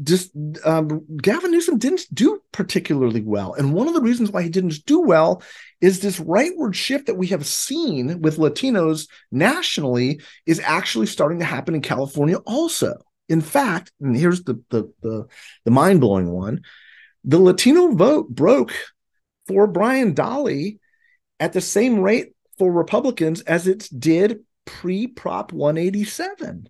[0.02, 0.30] just
[0.64, 3.54] um, Gavin Newsom didn't do particularly well.
[3.54, 5.42] And one of the reasons why he didn't do well
[5.80, 11.44] is this rightward shift that we have seen with Latinos nationally is actually starting to
[11.44, 12.98] happen in California also.
[13.28, 15.26] In fact, and here's the the the,
[15.64, 16.60] the mind-blowing one,
[17.24, 18.72] the Latino vote broke
[19.48, 20.78] for Brian Dahle
[21.40, 26.68] at the same rate for Republicans as it did pre Prop 187.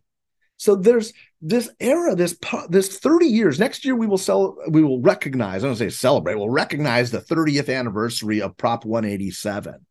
[0.59, 2.37] So there's this era, this
[2.69, 3.59] this 30 years.
[3.59, 5.63] Next year we will sell, we will recognize.
[5.63, 6.37] I don't say celebrate.
[6.37, 9.87] We'll recognize the 30th anniversary of Prop 187.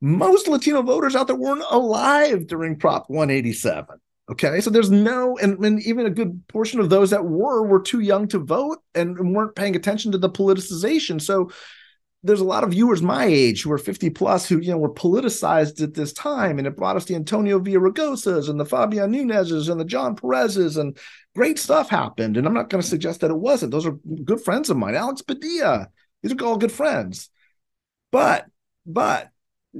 [0.00, 3.98] Most Latino voters out there weren't alive during Prop 187.
[4.28, 7.80] Okay, so there's no, and, and even a good portion of those that were were
[7.80, 11.20] too young to vote and, and weren't paying attention to the politicization.
[11.20, 11.50] So
[12.26, 14.92] there's a lot of viewers my age who are 50 plus who you know were
[14.92, 16.58] politicized at this time.
[16.58, 20.76] And it brought us the antonio villaraigosas and the fabian nunez's and the john perez's
[20.76, 20.96] and
[21.34, 22.36] great stuff happened.
[22.36, 23.72] And i'm not going to suggest that it wasn't.
[23.72, 24.94] Those are good friends of mine.
[24.94, 25.88] Alex padilla
[26.22, 27.30] these are all good friends.
[28.10, 28.46] But
[28.84, 29.30] but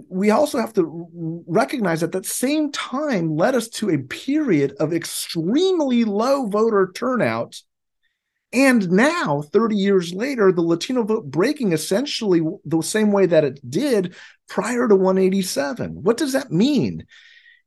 [0.09, 4.92] we also have to recognize that that same time led us to a period of
[4.92, 7.62] extremely low voter turnout
[8.52, 13.61] and now, 30 years later, the Latino vote breaking essentially the same way that it
[13.68, 14.14] did
[14.48, 16.02] prior to 187.
[16.02, 17.06] What does that mean?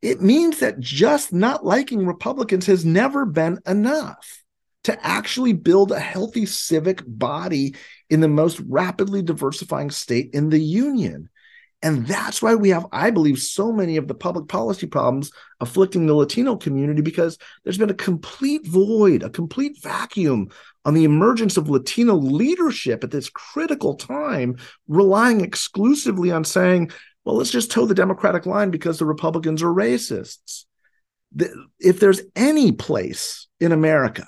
[0.01, 4.43] It means that just not liking Republicans has never been enough
[4.85, 7.75] to actually build a healthy civic body
[8.09, 11.29] in the most rapidly diversifying state in the union.
[11.81, 16.07] And that's why we have, I believe, so many of the public policy problems afflicting
[16.07, 20.49] the Latino community because there's been a complete void, a complete vacuum
[20.83, 24.57] on the emergence of Latino leadership at this critical time,
[24.89, 26.91] relying exclusively on saying,
[27.23, 30.65] well, let's just toe the Democratic line because the Republicans are racists.
[31.79, 34.27] If there's any place in America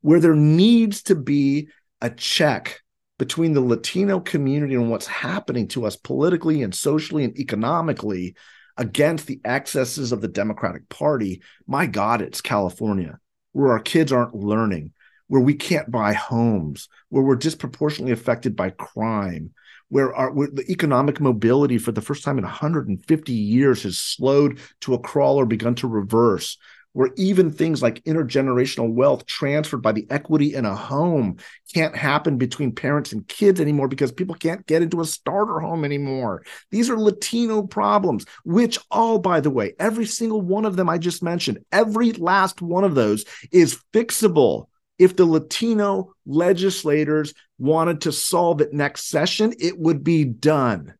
[0.00, 1.68] where there needs to be
[2.00, 2.80] a check
[3.20, 8.34] between the Latino community and what's happening to us politically and socially and economically
[8.78, 13.18] against the excesses of the Democratic Party, my God, it's California,
[13.52, 14.92] where our kids aren't learning,
[15.26, 19.50] where we can't buy homes, where we're disproportionately affected by crime,
[19.90, 24.60] where, our, where the economic mobility for the first time in 150 years has slowed
[24.80, 26.56] to a crawl or begun to reverse,
[26.92, 31.36] where even things like intergenerational wealth transferred by the equity in a home
[31.72, 35.84] can't happen between parents and kids anymore because people can't get into a starter home
[35.84, 36.42] anymore.
[36.70, 40.98] These are Latino problems, which all, by the way, every single one of them I
[40.98, 44.66] just mentioned, every last one of those is fixable.
[44.98, 50.94] If the Latino legislators wanted to solve it next session, it would be done.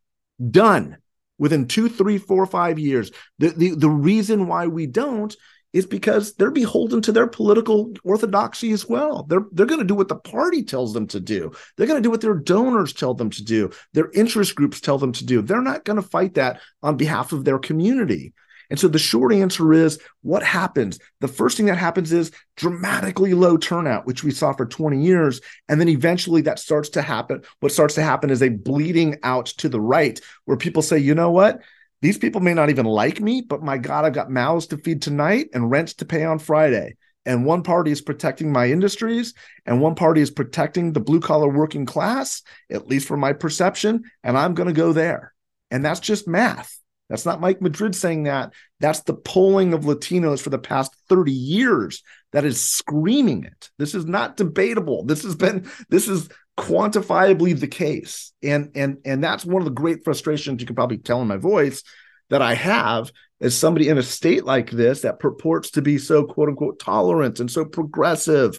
[0.50, 0.96] Done
[1.40, 3.10] within two, three, four, five years.
[3.38, 5.34] The, the, the reason why we don't
[5.72, 9.24] is because they're beholden to their political orthodoxy as well.
[9.24, 11.52] They're they're going to do what the party tells them to do.
[11.76, 13.70] They're going to do what their donors tell them to do.
[13.92, 15.42] Their interest groups tell them to do.
[15.42, 18.32] They're not going to fight that on behalf of their community.
[18.70, 20.98] And so the short answer is what happens?
[21.20, 25.40] The first thing that happens is dramatically low turnout, which we saw for 20 years.
[25.68, 27.42] And then eventually that starts to happen.
[27.58, 31.16] What starts to happen is a bleeding out to the right, where people say, you
[31.16, 31.60] know what?
[32.02, 35.02] These people may not even like me, but my God, I've got mouths to feed
[35.02, 36.96] tonight and rents to pay on Friday.
[37.26, 39.34] And one party is protecting my industries,
[39.66, 44.04] and one party is protecting the blue collar working class, at least from my perception.
[44.24, 45.34] And I'm going to go there.
[45.70, 46.80] And that's just math.
[47.10, 48.54] That's not Mike Madrid saying that.
[48.78, 53.70] That's the polling of Latinos for the past 30 years that is screaming it.
[53.78, 55.04] This is not debatable.
[55.04, 58.32] This has been, this is quantifiably the case.
[58.42, 61.36] And and and that's one of the great frustrations you can probably tell in my
[61.36, 61.82] voice
[62.30, 63.10] that I have
[63.40, 67.40] as somebody in a state like this that purports to be so quote unquote tolerant
[67.40, 68.58] and so progressive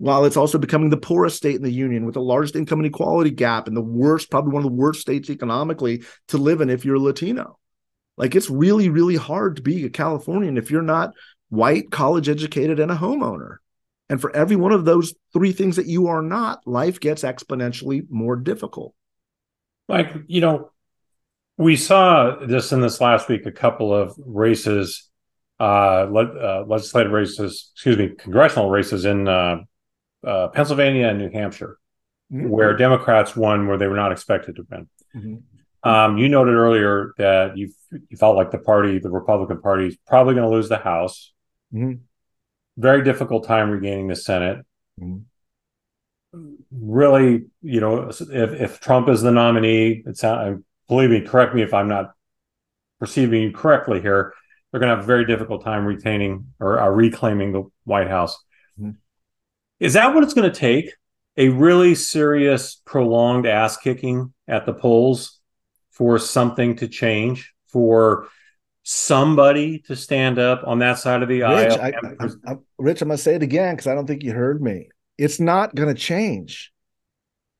[0.00, 3.30] while it's also becoming the poorest state in the union with the largest income inequality
[3.30, 6.86] gap and the worst, probably one of the worst states economically to live in if
[6.86, 7.58] you're Latino.
[8.16, 11.12] Like it's really, really hard to be a Californian if you're not
[11.50, 13.56] white, college educated, and a homeowner.
[14.10, 18.10] And for every one of those three things that you are not, life gets exponentially
[18.10, 18.92] more difficult.
[19.88, 20.72] Like, you know,
[21.56, 25.08] we saw this in this last week, a couple of races,
[25.60, 29.58] uh, le- uh legislative races, excuse me, congressional races in uh,
[30.26, 31.78] uh, Pennsylvania and New Hampshire,
[32.32, 32.48] mm-hmm.
[32.48, 34.88] where Democrats won where they were not expected to win.
[35.14, 35.88] Mm-hmm.
[35.88, 37.72] Um, you noted earlier that you
[38.08, 41.32] you felt like the party, the Republican Party, is probably going to lose the House.
[41.72, 42.02] Mm-hmm
[42.76, 44.64] very difficult time regaining the Senate.
[45.00, 45.18] Mm-hmm.
[46.70, 50.22] Really, you know, if, if Trump is the nominee, it's
[50.88, 52.12] believe me, correct me if I'm not
[52.98, 54.34] perceiving you correctly here.
[54.70, 58.36] They're going to have a very difficult time retaining or uh, reclaiming the White House.
[58.78, 58.92] Mm-hmm.
[59.80, 60.92] Is that what it's going to take?
[61.36, 65.40] A really serious, prolonged ass kicking at the polls
[65.90, 68.28] for something to change, for
[68.90, 71.80] somebody to stand up on that side of the Rich, aisle.
[71.80, 74.32] I, I, I, Rich, I'm going to say it again because I don't think you
[74.32, 74.88] heard me.
[75.16, 76.72] It's not going to change.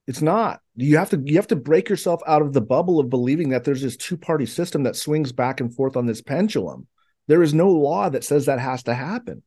[0.09, 0.61] It's not.
[0.75, 3.62] You have to you have to break yourself out of the bubble of believing that
[3.62, 6.88] there's this two party system that swings back and forth on this pendulum.
[7.29, 9.45] There is no law that says that has to happen.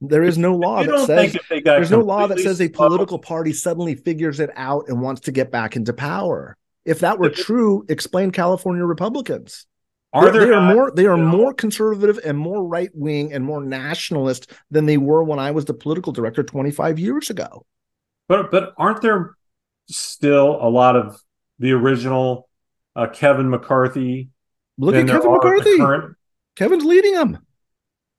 [0.00, 3.94] There is no law that says there's no law that says a political party suddenly
[3.94, 6.56] figures it out and wants to get back into power.
[6.84, 9.66] If that were true, explain California Republicans.
[10.12, 13.62] Are they, they are more they are more conservative and more right wing and more
[13.62, 17.66] nationalist than they were when I was the political director 25 years ago.
[18.28, 19.36] But but aren't there
[19.88, 21.20] still a lot of
[21.58, 22.48] the original
[22.94, 24.30] uh, Kevin McCarthy?
[24.78, 25.76] Look at Kevin McCarthy.
[25.76, 26.16] Current...
[26.56, 27.38] Kevin's leading them.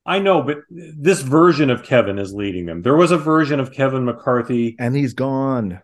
[0.06, 2.82] I know, but this version of Kevin is leading them.
[2.82, 5.82] There was a version of Kevin McCarthy, and he's gone.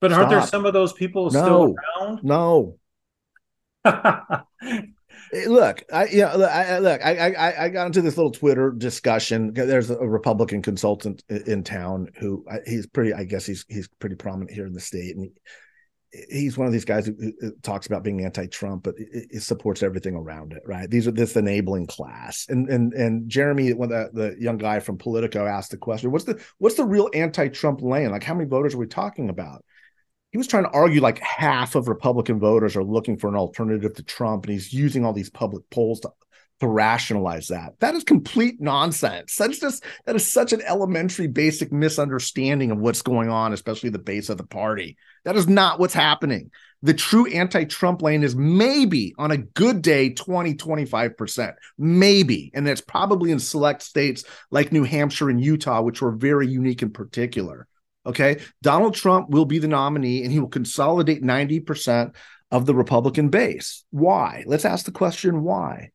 [0.00, 0.18] But Stop.
[0.18, 1.42] aren't there some of those people no.
[1.42, 2.20] still around?
[2.22, 2.78] No.
[5.34, 8.70] Eh, look, I you know, I, look, I, I I got into this little Twitter
[8.70, 9.52] discussion.
[9.52, 13.12] There's a Republican consultant in town who he's pretty.
[13.12, 15.30] I guess he's he's pretty prominent here in the state, and
[16.12, 20.14] he, he's one of these guys who, talks about being anti-Trump, but it, supports everything
[20.14, 20.62] around it.
[20.64, 20.88] Right?
[20.88, 24.98] These are this enabling class, and and and Jeremy, when the, the young guy from
[24.98, 28.10] Politico asked the question, "What's the what's the real anti-Trump lane?
[28.10, 29.64] Like, how many voters are we talking about?"
[30.34, 33.94] He was trying to argue like half of Republican voters are looking for an alternative
[33.94, 36.10] to Trump, and he's using all these public polls to,
[36.58, 37.78] to rationalize that.
[37.78, 39.36] That is complete nonsense.
[39.36, 44.00] That's just that is such an elementary, basic misunderstanding of what's going on, especially the
[44.00, 44.96] base of the party.
[45.24, 46.50] That is not what's happening.
[46.82, 51.54] The true anti-Trump lane is maybe on a good day 20, 25%.
[51.78, 52.50] Maybe.
[52.54, 56.82] And that's probably in select states like New Hampshire and Utah, which were very unique
[56.82, 57.68] in particular.
[58.06, 58.40] Okay.
[58.62, 62.14] Donald Trump will be the nominee and he will consolidate 90%
[62.50, 63.84] of the Republican base.
[63.90, 64.44] Why?
[64.46, 65.90] Let's ask the question why.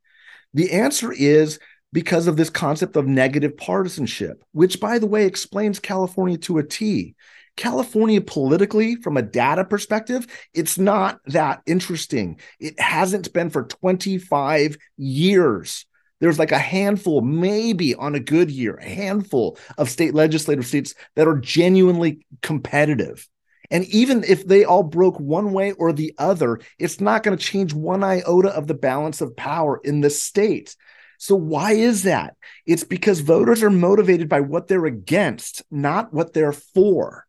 [0.53, 1.59] The answer is
[1.93, 6.63] because of this concept of negative partisanship, which, by the way, explains California to a
[6.63, 7.15] T.
[7.55, 12.39] California politically, from a data perspective, it's not that interesting.
[12.59, 15.85] It hasn't been for 25 years.
[16.19, 20.93] There's like a handful, maybe on a good year, a handful of state legislative seats
[21.15, 23.27] that are genuinely competitive.
[23.71, 27.43] And even if they all broke one way or the other, it's not going to
[27.43, 30.75] change one iota of the balance of power in the state.
[31.19, 32.35] So, why is that?
[32.65, 37.25] It's because voters are motivated by what they're against, not what they're for.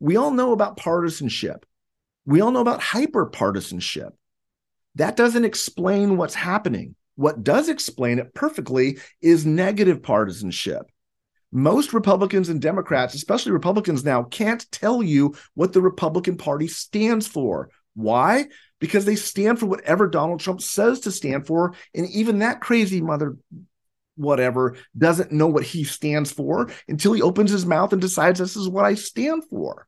[0.00, 1.66] We all know about partisanship.
[2.24, 4.14] We all know about hyper partisanship.
[4.96, 6.96] That doesn't explain what's happening.
[7.16, 10.90] What does explain it perfectly is negative partisanship.
[11.50, 17.26] Most Republicans and Democrats, especially Republicans now, can't tell you what the Republican Party stands
[17.26, 17.70] for.
[17.94, 18.46] Why?
[18.78, 21.74] Because they stand for whatever Donald Trump says to stand for.
[21.94, 23.36] And even that crazy mother,
[24.16, 28.56] whatever, doesn't know what he stands for until he opens his mouth and decides this
[28.56, 29.86] is what I stand for.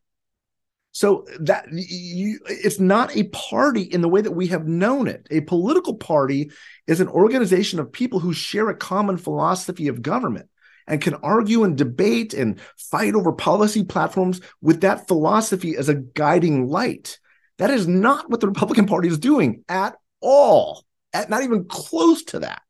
[0.93, 5.27] So that you, it's not a party in the way that we have known it.
[5.31, 6.51] A political party
[6.87, 10.49] is an organization of people who share a common philosophy of government
[10.89, 15.95] and can argue and debate and fight over policy platforms with that philosophy as a
[15.95, 17.21] guiding light.
[17.59, 22.25] That is not what the Republican Party is doing at all, at not even close
[22.25, 22.63] to that.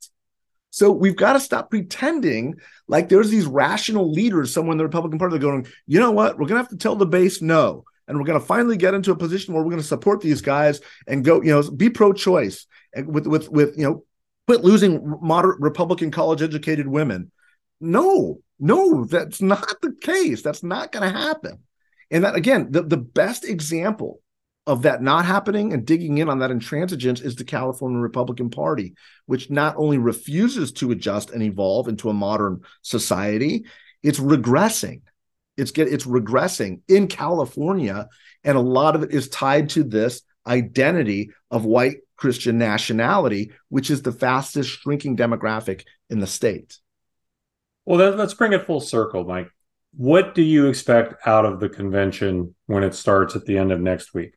[0.71, 2.57] So we've got to stop pretending
[2.89, 6.11] like there's these rational leaders somewhere in the Republican Party that are going, you know
[6.11, 8.76] what, we're going to have to tell the base no and we're going to finally
[8.76, 11.70] get into a position where we're going to support these guys and go, you know,
[11.70, 14.04] be pro-choice and with with with you know,
[14.46, 17.30] quit losing moderate Republican college educated women.
[17.80, 20.42] No, no, that's not the case.
[20.42, 21.59] That's not going to happen.
[22.11, 24.20] And that again, the, the best example
[24.66, 28.94] of that not happening and digging in on that intransigence is the California Republican Party,
[29.26, 33.64] which not only refuses to adjust and evolve into a modern society,
[34.02, 35.00] it's regressing.
[35.59, 38.09] It's get it's regressing in California,
[38.44, 43.90] and a lot of it is tied to this identity of white Christian nationality, which
[43.90, 46.78] is the fastest shrinking demographic in the state.
[47.84, 49.50] Well, let's bring it full circle, Mike.
[49.96, 53.80] What do you expect out of the convention when it starts at the end of
[53.80, 54.34] next week?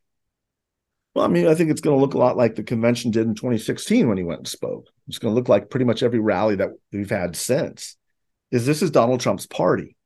[1.13, 3.27] Well, I mean, I think it's going to look a lot like the convention did
[3.27, 4.87] in 2016 when he went and spoke.
[5.07, 7.97] It's going to look like pretty much every rally that we've had since.
[8.51, 9.97] Is this is Donald Trump's party?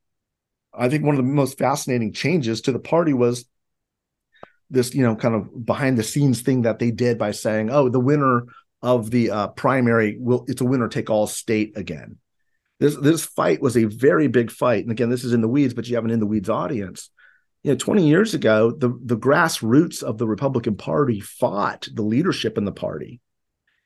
[0.77, 3.45] I think one of the most fascinating changes to the party was
[4.69, 7.89] this, you know, kind of behind the scenes thing that they did by saying, "Oh,
[7.89, 8.45] the winner
[8.81, 12.17] of the uh, primary will it's a winner take all state again."
[12.79, 15.73] This this fight was a very big fight, and again, this is in the weeds,
[15.73, 17.09] but you have an in the weeds audience.
[17.63, 22.57] You know, 20 years ago, the the grassroots of the Republican Party fought the leadership
[22.57, 23.21] in the party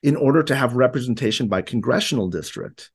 [0.02, 2.90] in order to have representation by congressional district.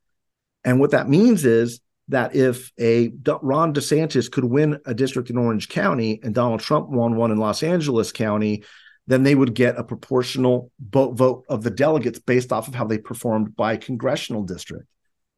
[0.65, 5.39] And what that means is that if a Ron DeSantis could win a district in
[5.39, 8.65] Orange County and Donald Trump won one in Los Angeles County,
[9.07, 12.99] then they would get a proportional vote of the delegates based off of how they
[12.99, 14.87] performed by congressional district.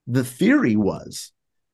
[0.06, 1.32] The theory was,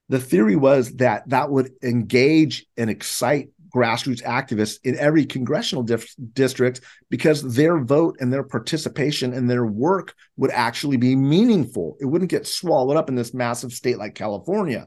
[0.09, 6.14] the theory was that that would engage and excite grassroots activists in every congressional dif-
[6.32, 11.96] district because their vote and their participation and their work would actually be meaningful.
[12.00, 14.86] It wouldn't get swallowed up in this massive state like California.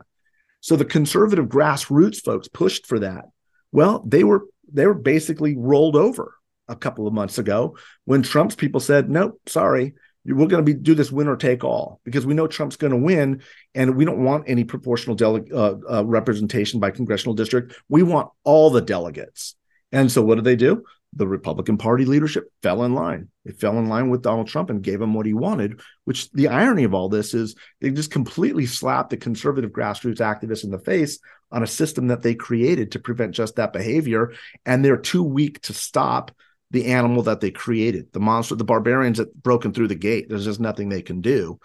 [0.62, 3.26] So the conservative grassroots folks pushed for that.
[3.72, 6.34] Well, they were they were basically rolled over
[6.68, 9.94] a couple of months ago when Trump's people said, "Nope, sorry,
[10.26, 12.98] we're going to be do this winner take all because we know Trump's going to
[12.98, 13.42] win,
[13.76, 17.76] and we don't want any proportional dele- uh, uh, representation by congressional district.
[17.90, 19.56] We want all the delegates.
[19.92, 20.84] And so, what did they do?
[21.14, 23.30] The Republican Party leadership fell in line.
[23.46, 25.80] It fell in line with Donald Trump and gave him what he wanted.
[26.06, 30.64] Which the irony of all this is they just completely slapped the conservative grassroots activists
[30.64, 31.20] in the face
[31.52, 34.34] on a system that they created to prevent just that behavior,
[34.66, 36.32] and they're too weak to stop
[36.72, 40.28] the animal that they created, the monster, the barbarians that broken through the gate.
[40.30, 41.60] There's just nothing they can do.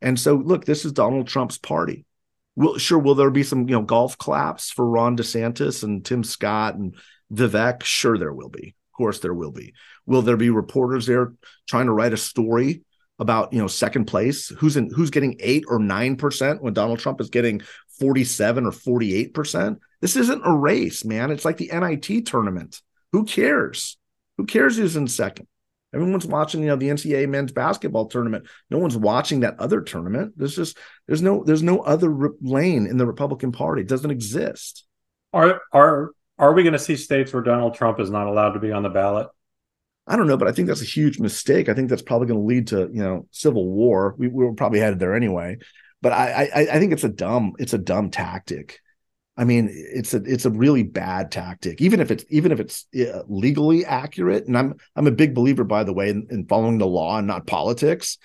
[0.00, 2.04] And so, look, this is Donald Trump's party.
[2.54, 6.24] Will sure will there be some you know golf claps for Ron DeSantis and Tim
[6.24, 6.94] Scott and
[7.32, 7.82] Vivek?
[7.82, 8.68] Sure, there will be.
[8.68, 9.74] Of course, there will be.
[10.06, 11.34] Will there be reporters there
[11.68, 12.82] trying to write a story
[13.18, 14.48] about you know second place?
[14.48, 17.60] Who's in who's getting eight or nine percent when Donald Trump is getting
[18.00, 19.80] forty seven or forty eight percent?
[20.00, 21.30] This isn't a race, man.
[21.30, 22.80] It's like the NIT tournament.
[23.12, 23.98] Who cares?
[24.36, 25.46] Who cares who's in second?
[25.94, 28.46] Everyone's watching, you know, the NCAA men's basketball tournament.
[28.70, 30.34] No one's watching that other tournament.
[30.36, 30.76] There's just
[31.06, 33.82] there's no there's no other re- lane in the Republican Party.
[33.82, 34.84] It doesn't exist.
[35.32, 38.60] Are are are we going to see states where Donald Trump is not allowed to
[38.60, 39.28] be on the ballot?
[40.06, 41.68] I don't know, but I think that's a huge mistake.
[41.68, 44.14] I think that's probably going to lead to you know civil war.
[44.18, 45.58] We, we were probably headed there anyway.
[46.02, 48.80] But I, I I think it's a dumb it's a dumb tactic.
[49.36, 52.86] I mean, it's a it's a really bad tactic, even if it's even if it's
[53.28, 54.46] legally accurate.
[54.46, 57.26] And I'm I'm a big believer, by the way, in, in following the law and
[57.26, 58.16] not politics.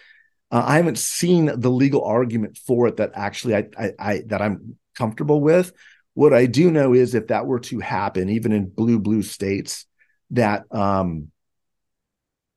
[0.52, 4.42] Uh, I haven't seen the legal argument for it that actually I, I, I that
[4.42, 5.74] I'm comfortable with.
[6.14, 9.86] What I do know is if that were to happen, even in blue blue states,
[10.32, 11.30] that um,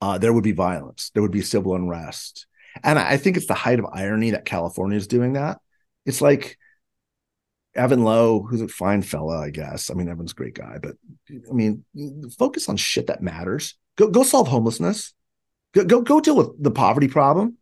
[0.00, 2.46] uh, there would be violence, there would be civil unrest,
[2.84, 5.58] and I, I think it's the height of irony that California is doing that.
[6.06, 6.56] It's like
[7.74, 9.90] Evan Low, who's a fine fella, I guess.
[9.90, 10.96] I mean, Evan's a great guy, but
[11.30, 11.84] I mean,
[12.38, 13.76] focus on shit that matters.
[13.96, 15.12] Go go solve homelessness.
[15.72, 17.56] Go go, go deal with the poverty problem.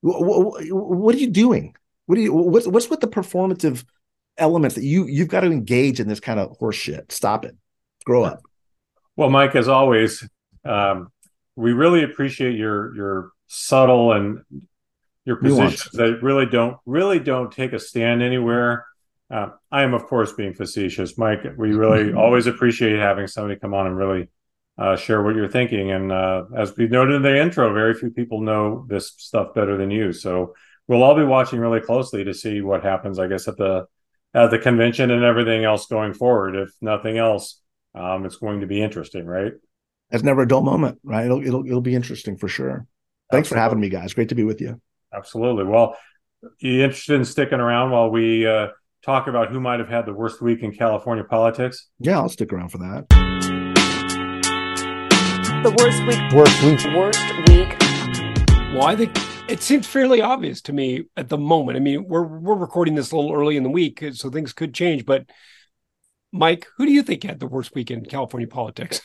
[0.00, 1.74] What, what are you doing?
[2.06, 2.32] What are you?
[2.32, 3.84] What's what's with the performative
[4.38, 7.12] elements that you you've got to engage in this kind of horseshit?
[7.12, 7.56] Stop it.
[8.04, 8.42] Grow up.
[9.16, 10.26] Well, Mike, as always,
[10.64, 11.12] um,
[11.56, 14.42] we really appreciate your your subtle and
[15.24, 16.14] your positions Nuance.
[16.14, 18.86] that really don't really don't take a stand anywhere.
[19.30, 21.44] Uh, I am, of course, being facetious, Mike.
[21.56, 24.28] We really always appreciate having somebody come on and really
[24.78, 25.90] uh, share what you're thinking.
[25.90, 29.76] And uh, as we noted in the intro, very few people know this stuff better
[29.76, 30.12] than you.
[30.12, 30.54] So
[30.88, 33.18] we'll all be watching really closely to see what happens.
[33.18, 33.86] I guess at the
[34.34, 36.56] at the convention and everything else going forward.
[36.56, 37.60] If nothing else,
[37.94, 39.52] um, it's going to be interesting, right?
[40.10, 41.24] It's never a dull moment, right?
[41.26, 42.86] It'll it'll, it'll be interesting for sure.
[43.30, 43.54] Thanks Absolutely.
[43.54, 44.14] for having me, guys.
[44.14, 44.80] Great to be with you.
[45.12, 45.64] Absolutely.
[45.64, 45.96] Well,
[46.58, 48.68] you interested in sticking around while we uh,
[49.02, 51.88] talk about who might have had the worst week in California politics?
[51.98, 53.06] Yeah, I'll stick around for that.
[55.62, 56.32] The worst week.
[56.32, 56.96] Worst week.
[56.96, 57.76] Worst week.
[58.74, 59.16] Well, I think
[59.50, 61.76] it seems fairly obvious to me at the moment.
[61.76, 64.74] I mean, we're we're recording this a little early in the week, so things could
[64.74, 65.04] change.
[65.04, 65.28] But
[66.32, 69.00] Mike, who do you think had the worst week in California politics?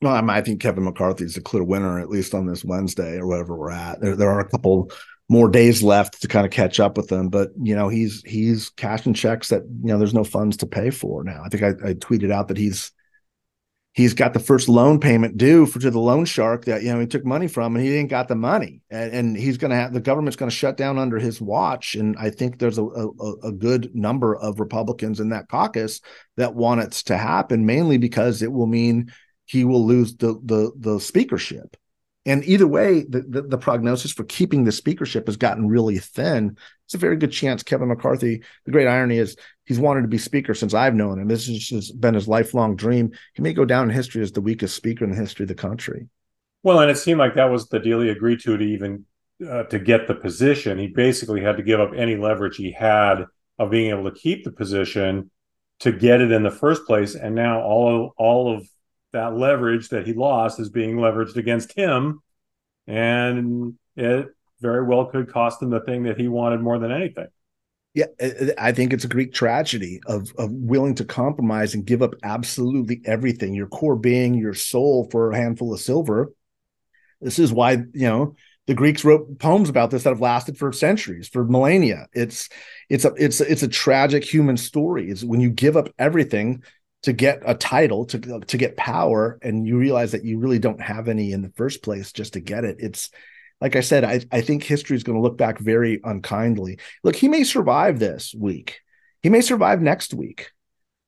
[0.00, 2.64] Well, I, mean, I think Kevin McCarthy is a clear winner, at least on this
[2.64, 4.00] Wednesday or whatever we're at.
[4.00, 4.92] There, there are a couple
[5.28, 8.70] more days left to kind of catch up with them, but you know he's he's
[8.70, 11.42] cashing checks that you know there's no funds to pay for now.
[11.44, 12.92] I think I, I tweeted out that he's
[13.92, 17.00] he's got the first loan payment due for to the loan shark that you know
[17.00, 18.80] he took money from and he didn't got the money.
[18.90, 21.94] And, and he's going to have the government's going to shut down under his watch.
[21.94, 26.00] And i think there's a, a, a, good number of republicans in that caucus
[26.36, 29.12] that want it to happen mainly because it will mean
[29.46, 31.76] he will lose the the, the speakership
[32.28, 36.58] and either way, the, the, the, prognosis for keeping the speakership has gotten really thin.
[36.84, 40.18] It's a very good chance Kevin McCarthy, the great irony is he's wanted to be
[40.18, 41.28] speaker since I've known him.
[41.28, 43.12] This has been his lifelong dream.
[43.34, 45.54] He may go down in history as the weakest speaker in the history of the
[45.54, 46.08] country.
[46.62, 49.06] Well, and it seemed like that was the deal he agreed to to even
[49.48, 50.76] uh, to get the position.
[50.78, 53.24] He basically had to give up any leverage he had
[53.58, 55.30] of being able to keep the position
[55.80, 57.14] to get it in the first place.
[57.14, 58.68] And now all all of
[59.12, 62.20] that leverage that he lost is being leveraged against him.
[62.86, 64.28] And it
[64.60, 67.28] very well could cost him the thing that he wanted more than anything.
[67.94, 68.06] Yeah,
[68.58, 73.00] I think it's a Greek tragedy of of willing to compromise and give up absolutely
[73.04, 76.32] everything, your core being, your soul for a handful of silver.
[77.20, 78.36] This is why, you know,
[78.68, 82.06] the Greeks wrote poems about this that have lasted for centuries, for millennia.
[82.12, 82.50] It's
[82.90, 85.10] it's a it's it's a tragic human story.
[85.10, 86.62] Is when you give up everything
[87.02, 90.80] to get a title to to get power and you realize that you really don't
[90.80, 92.76] have any in the first place just to get it.
[92.80, 93.10] It's
[93.60, 96.78] like i said i, I think history is going to look back very unkindly.
[97.04, 98.80] Look he may survive this week.
[99.22, 100.52] He may survive next week.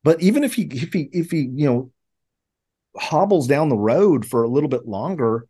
[0.03, 1.91] But even if he if he if he you know
[2.95, 5.47] hobbles down the road for a little bit longer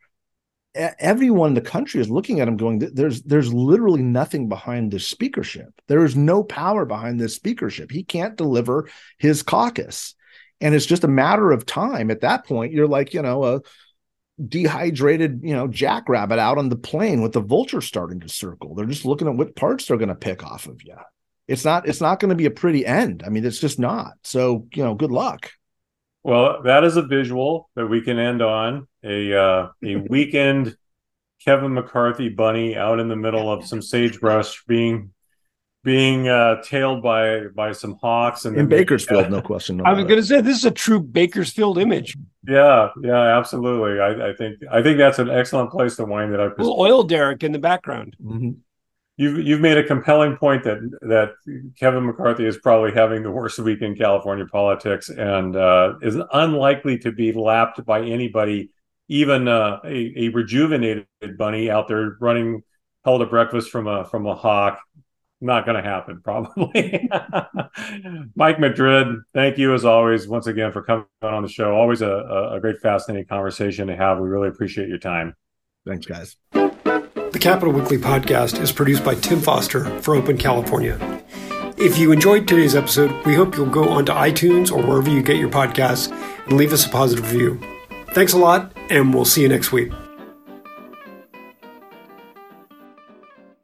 [0.73, 5.05] everyone in the country is looking at him going there's there's literally nothing behind this
[5.05, 5.69] speakership.
[5.87, 7.91] There is no power behind this speakership.
[7.91, 10.15] He can't deliver his caucus
[10.61, 12.11] and it's just a matter of time.
[12.11, 13.61] At that point you're like you know a
[14.41, 18.75] dehydrated you know jackrabbit out on the plain with the vulture starting to circle.
[18.75, 20.95] They're just looking at what parts they're going to pick off of you
[21.51, 23.23] it's not it's not going to be a pretty end.
[23.25, 24.13] I mean it's just not.
[24.23, 25.51] So you know good luck.
[26.23, 28.87] Well that is a visual that we can end on.
[29.03, 30.77] A uh a weekend
[31.43, 35.11] kevin mccarthy bunny out in the middle of some sagebrush being
[35.83, 39.77] being uh, tailed by by some hawks and in Bakersfield, no question.
[39.77, 42.15] No I was going to say this is a true Bakersfield image.
[42.47, 43.99] Yeah, yeah, absolutely.
[43.99, 46.57] I, I, think I think that's an excellent place to wind it up.
[46.57, 48.15] Little oil derrick in the background.
[48.23, 48.51] Mm-hmm.
[49.17, 51.33] You've you've made a compelling point that that
[51.77, 56.97] Kevin McCarthy is probably having the worst week in California politics and uh, is unlikely
[56.99, 58.71] to be lapped by anybody,
[59.07, 61.05] even uh, a, a rejuvenated
[61.37, 62.63] bunny out there running
[63.03, 64.79] held a breakfast from a from a hawk
[65.41, 67.09] not going to happen, probably.
[68.35, 71.75] Mike Madrid, thank you as always, once again, for coming on the show.
[71.75, 74.19] Always a, a great, fascinating conversation to have.
[74.19, 75.35] We really appreciate your time.
[75.85, 76.35] Thanks, guys.
[76.51, 80.99] The Capitol Weekly podcast is produced by Tim Foster for Open California.
[81.77, 85.37] If you enjoyed today's episode, we hope you'll go onto iTunes or wherever you get
[85.37, 86.11] your podcasts
[86.45, 87.59] and leave us a positive review.
[88.13, 89.91] Thanks a lot, and we'll see you next week.